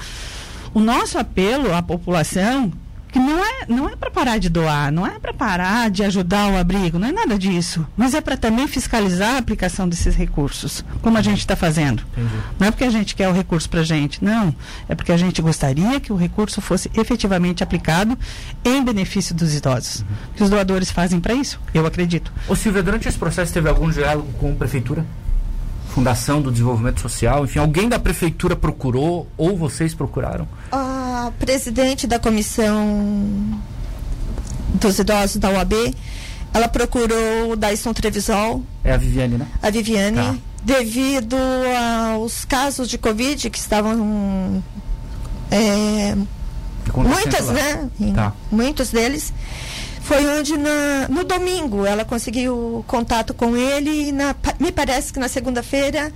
o 0.73 0.79
nosso 0.79 1.19
apelo 1.19 1.75
à 1.75 1.83
população 1.83 2.73
que 3.11 3.19
não 3.19 3.45
é 3.45 3.67
não 3.69 3.89
é 3.89 3.97
para 3.97 4.11
parar 4.11 4.39
de 4.39 4.49
doar, 4.49 4.91
não 4.93 5.07
é 5.07 5.19
para 5.19 5.33
parar 5.33 5.91
de 5.91 6.03
ajudar 6.03 6.49
o 6.53 6.57
abrigo, 6.57 6.99
não 6.99 7.09
é 7.09 7.13
nada 7.13 7.39
disso, 7.39 7.87
mas 7.97 8.15
é 8.15 8.21
para 8.21 8.37
também 8.37 8.67
fiscalizar 8.67 9.35
a 9.35 9.39
aplicação 9.39 9.89
desses 9.89 10.15
recursos, 10.15 10.85
como 11.03 11.19
a 11.19 11.23
gente 11.23 11.39
está 11.39 11.55
fazendo. 11.57 12.03
Entendi. 12.13 12.35
Não 12.59 12.67
é 12.69 12.71
porque 12.71 12.85
a 12.85 12.91
gente 12.91 13.15
quer 13.15 13.29
o 13.29 13.33
recurso 13.33 13.69
para 13.69 13.81
a 13.81 13.85
gente, 13.85 14.23
não, 14.25 14.55
é 14.89 14.95
porque 14.95 15.13
a 15.13 15.17
gente 15.17 15.41
gostaria 15.41 16.01
que 16.01 16.13
o 16.13 16.17
recurso 16.17 16.61
fosse 16.61 16.91
efetivamente 16.95 17.63
aplicado 17.63 18.19
em 18.65 18.83
benefício 18.83 19.35
dos 19.35 19.55
idosos. 19.55 20.01
Uhum. 20.01 20.07
Que 20.37 20.43
os 20.43 20.51
doadores 20.51 20.91
fazem 20.91 21.21
para 21.21 21.35
isso, 21.35 21.61
eu 21.73 21.87
acredito. 21.87 22.33
Ô 22.49 22.57
Silvia, 22.57 22.83
durante 22.83 23.09
esse 23.09 23.19
processo 23.19 23.53
teve 23.53 23.69
algum 23.69 23.91
diálogo 23.91 24.33
com 24.39 24.53
a 24.53 24.55
prefeitura? 24.55 25.05
Fundação 25.91 26.41
do 26.41 26.53
Desenvolvimento 26.53 27.01
Social, 27.01 27.45
enfim, 27.45 27.59
alguém 27.59 27.89
da 27.89 27.99
prefeitura 27.99 28.55
procurou 28.55 29.27
ou 29.37 29.57
vocês 29.57 29.93
procuraram? 29.95 30.47
A 30.71 31.33
presidente 31.39 32.07
da 32.07 32.19
comissão 32.19 33.61
dos 34.75 34.99
idosos 34.99 35.37
da 35.37 35.51
UAB, 35.51 35.95
ela 36.55 36.69
procurou 36.69 37.53
o 37.53 37.57
Dyson 37.57 37.93
Trevisol. 37.93 38.63
É 38.85 38.93
a 38.93 38.97
Viviane, 38.97 39.37
né? 39.37 39.47
A 39.61 39.71
Viviane, 39.71 40.17
tá. 40.17 40.37
devido 40.63 41.37
aos 42.15 42.45
casos 42.45 42.89
de 42.89 42.97
Covid 42.97 43.51
que 43.51 43.59
estavam. 43.59 44.63
É, 45.51 46.17
muitas, 46.95 47.47
lá. 47.47 47.53
né? 47.53 47.91
Tá. 48.15 48.33
Muitos 48.51 48.91
deles 48.91 49.33
foi 50.03 50.27
onde 50.27 50.57
na, 50.57 51.09
no 51.09 51.25
domingo 51.25 51.87
ela 51.87 52.05
conseguiu 52.05 52.85
contato 52.87 53.35
com 53.35 53.57
ele 53.57 54.09
e 54.09 54.13
na, 54.13 54.35
me 54.59 54.73
parece 54.73 55.13
que 55.13 55.19
na 55.19 55.29
segunda-feira, 55.29 56.13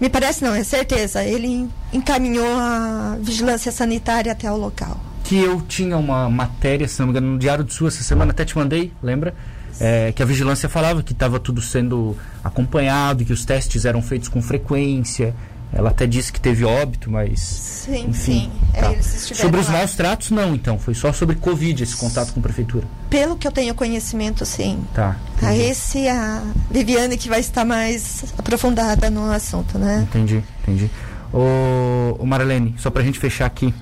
me 0.00 0.08
parece 0.08 0.44
não, 0.44 0.54
é 0.54 0.62
certeza, 0.62 1.24
ele 1.24 1.68
encaminhou 1.92 2.46
a 2.46 3.16
vigilância 3.20 3.72
sanitária 3.72 4.32
até 4.32 4.50
o 4.50 4.56
local. 4.56 5.00
Que 5.24 5.38
eu 5.38 5.60
tinha 5.62 5.96
uma 5.96 6.28
matéria, 6.28 6.86
se 6.88 7.00
não 7.00 7.06
me 7.06 7.12
engano, 7.12 7.32
no 7.32 7.38
Diário 7.38 7.64
do 7.64 7.72
Sul 7.72 7.88
essa 7.88 8.02
semana, 8.02 8.30
até 8.30 8.44
te 8.44 8.56
mandei, 8.56 8.92
lembra? 9.02 9.34
É, 9.80 10.10
que 10.12 10.22
a 10.22 10.26
vigilância 10.26 10.68
falava 10.68 11.02
que 11.02 11.12
estava 11.12 11.38
tudo 11.38 11.60
sendo 11.60 12.16
acompanhado, 12.42 13.24
que 13.24 13.32
os 13.32 13.44
testes 13.44 13.84
eram 13.84 14.02
feitos 14.02 14.28
com 14.28 14.42
frequência, 14.42 15.34
ela 15.72 15.90
até 15.90 16.06
disse 16.06 16.32
que 16.32 16.40
teve 16.40 16.64
óbito, 16.64 17.10
mas. 17.10 17.40
Sim, 17.40 18.06
enfim, 18.08 18.12
sim. 18.12 18.52
É, 18.72 18.80
tá. 18.80 19.02
sobre 19.02 19.60
os 19.60 19.68
maus 19.68 19.94
tratos, 19.94 20.30
não, 20.30 20.54
então. 20.54 20.78
Foi 20.78 20.94
só 20.94 21.12
sobre 21.12 21.36
Covid 21.36 21.82
esse 21.82 21.96
contato 21.96 22.32
com 22.32 22.40
a 22.40 22.42
prefeitura. 22.42 22.86
Pelo 23.10 23.36
que 23.36 23.46
eu 23.46 23.52
tenho 23.52 23.74
conhecimento, 23.74 24.46
sim. 24.46 24.82
Tá. 24.94 25.16
A 25.42 25.54
esse, 25.54 26.08
a 26.08 26.42
Viviane, 26.70 27.18
que 27.18 27.28
vai 27.28 27.40
estar 27.40 27.64
mais 27.64 28.24
aprofundada 28.38 29.10
no 29.10 29.30
assunto, 29.30 29.78
né? 29.78 30.06
Entendi, 30.08 30.42
entendi. 30.62 30.90
Ô, 31.32 32.16
ô 32.18 32.26
Marlene, 32.26 32.74
só 32.78 32.90
pra 32.90 33.02
gente 33.02 33.18
fechar 33.18 33.46
aqui. 33.46 33.74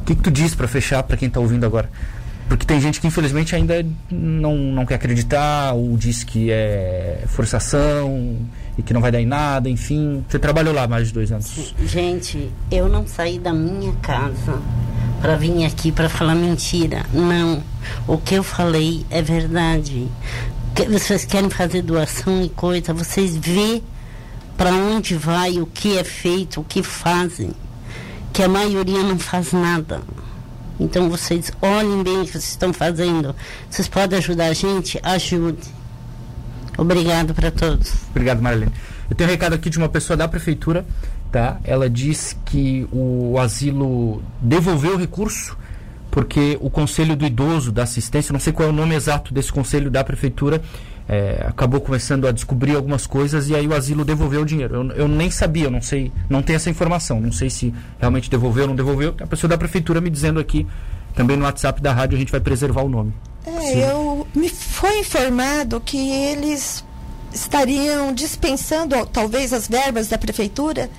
O 0.00 0.04
que, 0.04 0.14
que 0.14 0.22
tu 0.22 0.30
diz 0.30 0.54
para 0.54 0.68
fechar 0.68 1.02
para 1.04 1.16
quem 1.16 1.30
tá 1.30 1.40
ouvindo 1.40 1.64
agora? 1.64 1.88
Porque 2.48 2.66
tem 2.66 2.80
gente 2.80 3.00
que 3.00 3.06
infelizmente 3.06 3.56
ainda 3.56 3.86
não, 4.10 4.56
não 4.56 4.84
quer 4.84 4.96
acreditar, 4.96 5.72
ou 5.72 5.96
diz 5.96 6.22
que 6.22 6.50
é 6.50 7.22
forçação 7.28 8.36
e 8.76 8.82
que 8.82 8.94
não 8.94 9.00
vai 9.00 9.12
dar 9.12 9.20
em 9.20 9.26
nada, 9.26 9.68
enfim. 9.68 10.24
Você 10.28 10.38
trabalhou 10.38 10.74
lá 10.74 10.86
mais 10.86 11.08
de 11.08 11.14
dois 11.14 11.30
anos. 11.30 11.74
Gente, 11.84 12.50
eu 12.70 12.88
não 12.88 13.06
saí 13.06 13.38
da 13.38 13.52
minha 13.52 13.92
casa 13.96 14.60
para 15.20 15.36
vir 15.36 15.64
aqui 15.64 15.92
para 15.92 16.08
falar 16.08 16.34
mentira. 16.34 17.04
Não. 17.12 17.62
O 18.06 18.18
que 18.18 18.34
eu 18.34 18.42
falei 18.42 19.04
é 19.10 19.20
verdade. 19.20 20.08
Que 20.74 20.86
vocês 20.86 21.24
querem 21.24 21.50
fazer 21.50 21.82
doação 21.82 22.42
e 22.42 22.48
coisa, 22.48 22.94
vocês 22.94 23.36
vê 23.36 23.82
para 24.56 24.72
onde 24.72 25.14
vai, 25.14 25.60
o 25.60 25.66
que 25.66 25.98
é 25.98 26.04
feito, 26.04 26.60
o 26.60 26.64
que 26.64 26.82
fazem. 26.82 27.50
Que 28.32 28.42
a 28.42 28.48
maioria 28.48 29.02
não 29.02 29.18
faz 29.18 29.52
nada. 29.52 30.00
Então 30.80 31.10
vocês 31.10 31.52
olhem 31.60 32.02
bem 32.02 32.22
o 32.22 32.24
que 32.24 32.32
vocês 32.32 32.48
estão 32.48 32.72
fazendo. 32.72 33.34
Vocês 33.68 33.86
podem 33.86 34.18
ajudar 34.18 34.46
a 34.46 34.52
gente? 34.54 34.98
Ajude. 35.02 35.81
Obrigado 36.82 37.34
para 37.34 37.50
todos. 37.50 37.94
Obrigado, 38.10 38.42
Marilene. 38.42 38.72
Eu 39.08 39.16
tenho 39.16 39.28
um 39.28 39.32
recado 39.32 39.54
aqui 39.54 39.70
de 39.70 39.78
uma 39.78 39.88
pessoa 39.88 40.16
da 40.16 40.26
prefeitura, 40.28 40.84
tá? 41.30 41.58
Ela 41.64 41.88
diz 41.88 42.36
que 42.44 42.86
o 42.92 43.38
asilo 43.38 44.22
devolveu 44.40 44.94
o 44.94 44.98
recurso 44.98 45.56
porque 46.12 46.58
o 46.60 46.68
Conselho 46.68 47.16
do 47.16 47.24
Idoso 47.24 47.72
da 47.72 47.84
Assistência, 47.84 48.34
não 48.34 48.38
sei 48.38 48.52
qual 48.52 48.68
é 48.68 48.70
o 48.70 48.74
nome 48.74 48.94
exato 48.94 49.32
desse 49.32 49.50
conselho 49.50 49.90
da 49.90 50.04
prefeitura, 50.04 50.60
é, 51.08 51.46
acabou 51.48 51.80
começando 51.80 52.28
a 52.28 52.32
descobrir 52.32 52.76
algumas 52.76 53.06
coisas 53.06 53.48
e 53.48 53.54
aí 53.56 53.66
o 53.66 53.74
asilo 53.74 54.04
devolveu 54.04 54.42
o 54.42 54.44
dinheiro. 54.44 54.74
Eu, 54.74 54.92
eu, 54.92 55.08
nem 55.08 55.30
sabia, 55.30 55.64
eu 55.64 55.70
não 55.70 55.80
sei, 55.80 56.12
não 56.28 56.42
tenho 56.42 56.56
essa 56.56 56.68
informação, 56.68 57.18
não 57.18 57.32
sei 57.32 57.48
se 57.48 57.72
realmente 57.98 58.30
devolveu 58.30 58.64
ou 58.64 58.68
não 58.68 58.76
devolveu. 58.76 59.14
A 59.22 59.26
pessoa 59.26 59.48
da 59.48 59.56
prefeitura 59.56 60.02
me 60.02 60.10
dizendo 60.10 60.38
aqui, 60.38 60.66
também 61.14 61.34
no 61.34 61.44
WhatsApp 61.44 61.80
da 61.80 61.94
rádio, 61.94 62.16
a 62.16 62.18
gente 62.18 62.30
vai 62.30 62.40
preservar 62.42 62.82
o 62.82 62.90
nome. 62.90 63.14
É, 63.46 63.90
eu 63.90 64.26
me 64.34 64.48
foi 64.48 65.00
informado 65.00 65.80
que 65.80 66.10
eles 66.10 66.84
estariam 67.32 68.12
dispensando 68.12 69.06
talvez 69.06 69.52
as 69.52 69.66
verbas 69.66 70.08
da 70.08 70.18
prefeitura 70.18 70.90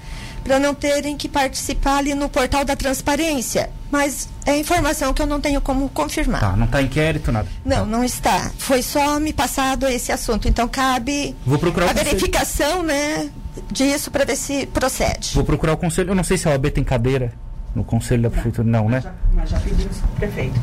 para 0.44 0.60
não 0.60 0.76
terem 0.76 1.16
que 1.16 1.30
participar 1.30 2.00
ali 2.00 2.14
no 2.14 2.28
portal 2.28 2.66
da 2.66 2.76
transparência. 2.76 3.70
Mas 3.90 4.28
é 4.46 4.58
informação 4.58 5.14
que 5.14 5.22
eu 5.22 5.26
não 5.26 5.40
tenho 5.40 5.62
como 5.62 5.88
confirmar. 5.90 6.42
Tá, 6.42 6.56
não 6.56 6.66
está 6.66 6.82
inquérito, 6.82 7.32
nada? 7.32 7.48
Não, 7.64 7.78
tá. 7.78 7.86
não 7.86 8.04
está. 8.04 8.52
Foi 8.58 8.82
só 8.82 9.20
me 9.20 9.32
passado 9.32 9.88
esse 9.88 10.12
assunto. 10.12 10.48
Então 10.48 10.68
cabe 10.68 11.36
Vou 11.46 11.58
procurar 11.58 11.92
a 11.92 11.94
verificação 11.94 12.84
né, 12.84 13.30
disso 13.72 14.12
para 14.12 14.26
ver 14.26 14.36
se 14.36 14.66
procede. 14.66 15.32
Vou 15.34 15.46
procurar 15.46 15.74
o 15.74 15.78
conselho. 15.78 16.10
Eu 16.10 16.16
não 16.16 16.24
sei 16.24 16.38
se 16.38 16.48
a 16.48 16.52
OAB 16.52 16.72
tem 16.72 16.84
cadeira 16.84 17.32
no 17.76 17.84
conselho 17.84 18.24
da 18.24 18.30
prefeitura, 18.30 18.68
não, 18.68 18.88
né? 18.88 19.04
Mas 19.34 19.50
já, 19.50 19.60
pedimos 19.60 19.98
para 19.98 20.08
o 20.08 20.16
prefeito. 20.16 20.60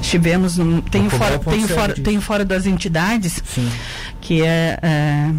Estivemos, 0.00 0.56
no, 0.58 0.82
tem, 0.82 1.08
fora, 1.08 1.38
tem, 1.38 1.66
fora, 1.66 1.94
tem 1.94 2.20
fora 2.20 2.44
das 2.44 2.66
entidades, 2.66 3.42
Sim. 3.44 3.70
que 4.20 4.42
é, 4.42 4.78
é 4.82 5.30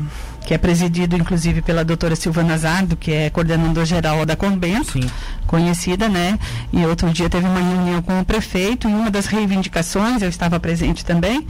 que 0.46 0.56
é 0.56 0.58
presidido 0.58 1.16
inclusive 1.16 1.62
pela 1.62 1.86
doutora 1.86 2.16
Silvana 2.16 2.58
Zardo, 2.58 2.98
que 2.98 3.14
é 3.14 3.30
coordenadora 3.30 3.86
geral 3.86 4.26
da 4.26 4.36
Convento, 4.36 4.94
Sim. 4.94 5.10
conhecida, 5.46 6.10
né? 6.10 6.38
E 6.74 6.84
outro 6.86 7.10
dia 7.12 7.30
teve 7.30 7.46
uma 7.46 7.60
reunião 7.60 8.02
com 8.02 8.20
o 8.20 8.26
prefeito 8.26 8.90
e 8.90 8.94
uma 8.94 9.12
das 9.12 9.28
reivindicações, 9.28 10.22
eu 10.22 10.30
estava 10.30 10.60
presente 10.60 11.06
também, 11.06 11.46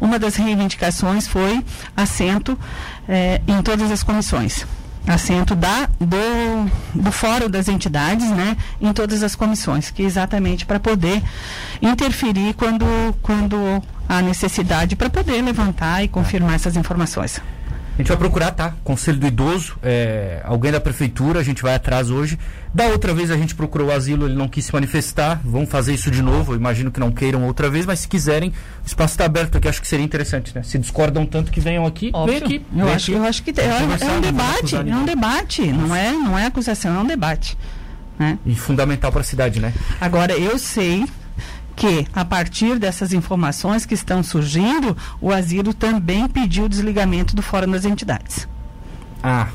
uma 0.00 0.18
das 0.18 0.34
reivindicações 0.36 1.26
foi 1.26 1.64
assento 1.96 2.58
eh, 3.08 3.40
em 3.46 3.62
todas 3.62 3.90
as 3.90 4.02
comissões 4.02 4.66
assento 5.06 5.54
da, 5.54 5.88
do, 6.00 6.70
do 6.94 7.12
Fórum 7.12 7.48
das 7.48 7.68
Entidades 7.68 8.30
né, 8.30 8.56
em 8.80 8.92
todas 8.92 9.22
as 9.22 9.34
comissões, 9.34 9.90
que 9.90 10.02
é 10.02 10.06
exatamente 10.06 10.64
para 10.64 10.78
poder 10.78 11.22
interferir 11.80 12.54
quando, 12.54 12.84
quando 13.22 13.82
há 14.08 14.22
necessidade, 14.22 14.94
para 14.96 15.10
poder 15.10 15.42
levantar 15.42 16.02
e 16.02 16.08
confirmar 16.08 16.54
essas 16.54 16.76
informações. 16.76 17.40
Gente 18.02 18.08
vai 18.08 18.16
procurar, 18.16 18.50
tá? 18.50 18.74
Conselho 18.82 19.18
do 19.18 19.26
Idoso, 19.26 19.76
é, 19.82 20.40
alguém 20.44 20.70
da 20.72 20.80
prefeitura, 20.80 21.40
a 21.40 21.42
gente 21.42 21.62
vai 21.62 21.74
atrás 21.74 22.10
hoje. 22.10 22.38
Da 22.74 22.86
outra 22.86 23.14
vez 23.14 23.30
a 23.30 23.36
gente 23.36 23.54
procurou 23.54 23.88
o 23.88 23.92
asilo, 23.92 24.26
ele 24.26 24.34
não 24.34 24.48
quis 24.48 24.64
se 24.66 24.72
manifestar. 24.72 25.40
Vamos 25.44 25.70
fazer 25.70 25.94
isso 25.94 26.10
de 26.10 26.22
novo. 26.22 26.52
Eu 26.52 26.56
imagino 26.56 26.90
que 26.90 26.98
não 26.98 27.12
queiram 27.12 27.44
outra 27.44 27.70
vez, 27.70 27.86
mas 27.86 28.00
se 28.00 28.08
quiserem, 28.08 28.50
o 28.82 28.86
espaço 28.86 29.14
está 29.14 29.24
aberto 29.24 29.56
aqui. 29.56 29.68
Acho 29.68 29.80
que 29.80 29.86
seria 29.86 30.04
interessante, 30.04 30.54
né? 30.54 30.62
Se 30.62 30.78
discordam 30.78 31.24
tanto 31.24 31.52
que 31.52 31.60
venham 31.60 31.86
aqui, 31.86 32.10
Óbvio. 32.12 32.34
vem 32.34 32.44
aqui. 32.44 32.66
Eu 32.76 32.84
vem 32.86 32.94
acho, 32.94 33.10
aqui. 33.10 33.20
eu 33.20 33.24
acho 33.24 33.42
que 33.42 33.50
é, 33.60 33.64
é 33.64 34.10
um 34.10 34.20
debate, 34.20 34.74
é 34.74 34.78
um 34.78 34.82
ninguém. 34.82 35.04
debate, 35.04 35.72
não 35.72 35.94
é, 35.94 36.12
não 36.12 36.38
é 36.38 36.46
acusação, 36.46 36.96
é 36.96 36.98
um 36.98 37.06
debate. 37.06 37.56
Né? 38.18 38.38
E 38.44 38.54
fundamental 38.54 39.10
para 39.12 39.20
a 39.20 39.24
cidade, 39.24 39.60
né? 39.60 39.72
Agora, 40.00 40.32
eu 40.32 40.58
sei 40.58 41.04
que, 41.74 42.06
a 42.14 42.24
partir 42.24 42.78
dessas 42.78 43.12
informações 43.12 43.84
que 43.86 43.94
estão 43.94 44.22
surgindo, 44.22 44.96
o 45.20 45.32
asilo 45.32 45.72
também 45.74 46.28
pediu 46.28 46.64
o 46.64 46.68
desligamento 46.68 47.34
do 47.34 47.42
Fórum 47.42 47.70
das 47.72 47.84
Entidades. 47.84 48.46
Ah, 49.22 49.48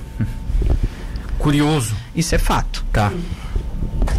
curioso. 1.38 1.96
Isso 2.16 2.34
é 2.36 2.38
fato. 2.38 2.84
Tá. 2.92 3.12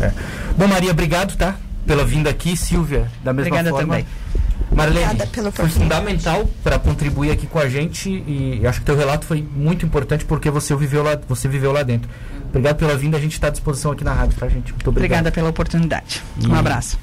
É. 0.01 0.13
Bom, 0.57 0.67
Maria, 0.69 0.91
obrigado, 0.91 1.37
tá? 1.37 1.57
Pela 1.87 2.05
vinda 2.05 2.31
aqui. 2.31 2.57
Silvia, 2.57 3.11
da 3.25 3.33
mesma 3.33 3.49
Obrigada 3.49 3.71
forma. 3.71 3.87
também. 3.97 4.07
Marlene, 4.71 5.21
foi 5.53 5.69
fundamental 5.69 6.49
para 6.63 6.79
contribuir 6.79 7.31
aqui 7.33 7.47
com 7.47 7.59
a 7.59 7.69
gente 7.69 8.11
e 8.11 8.61
acho 8.67 8.81
que 8.81 8.87
teu 8.87 8.97
relato 8.97 9.25
foi 9.25 9.43
muito 9.43 9.85
importante 9.85 10.25
porque 10.27 10.51
você 10.51 10.77
viveu 10.77 11.03
lá, 11.03 11.19
você 11.27 11.49
viveu 11.49 11.73
lá 11.73 11.83
dentro. 11.83 12.09
Obrigado 12.49 12.77
pela 12.77 12.97
vinda, 12.97 13.17
a 13.17 13.21
gente 13.21 13.33
está 13.33 13.49
à 13.49 13.51
disposição 13.51 13.93
aqui 13.93 14.05
na 14.05 14.13
rádio, 14.13 14.39
tá, 14.39 14.47
gente? 14.47 14.73
Muito 14.73 14.89
obrigado. 14.89 15.21
Obrigada 15.21 15.33
pela 15.33 15.49
oportunidade. 15.49 16.23
Um 16.45 16.55
E- 16.55 16.59
abraço. 16.59 16.97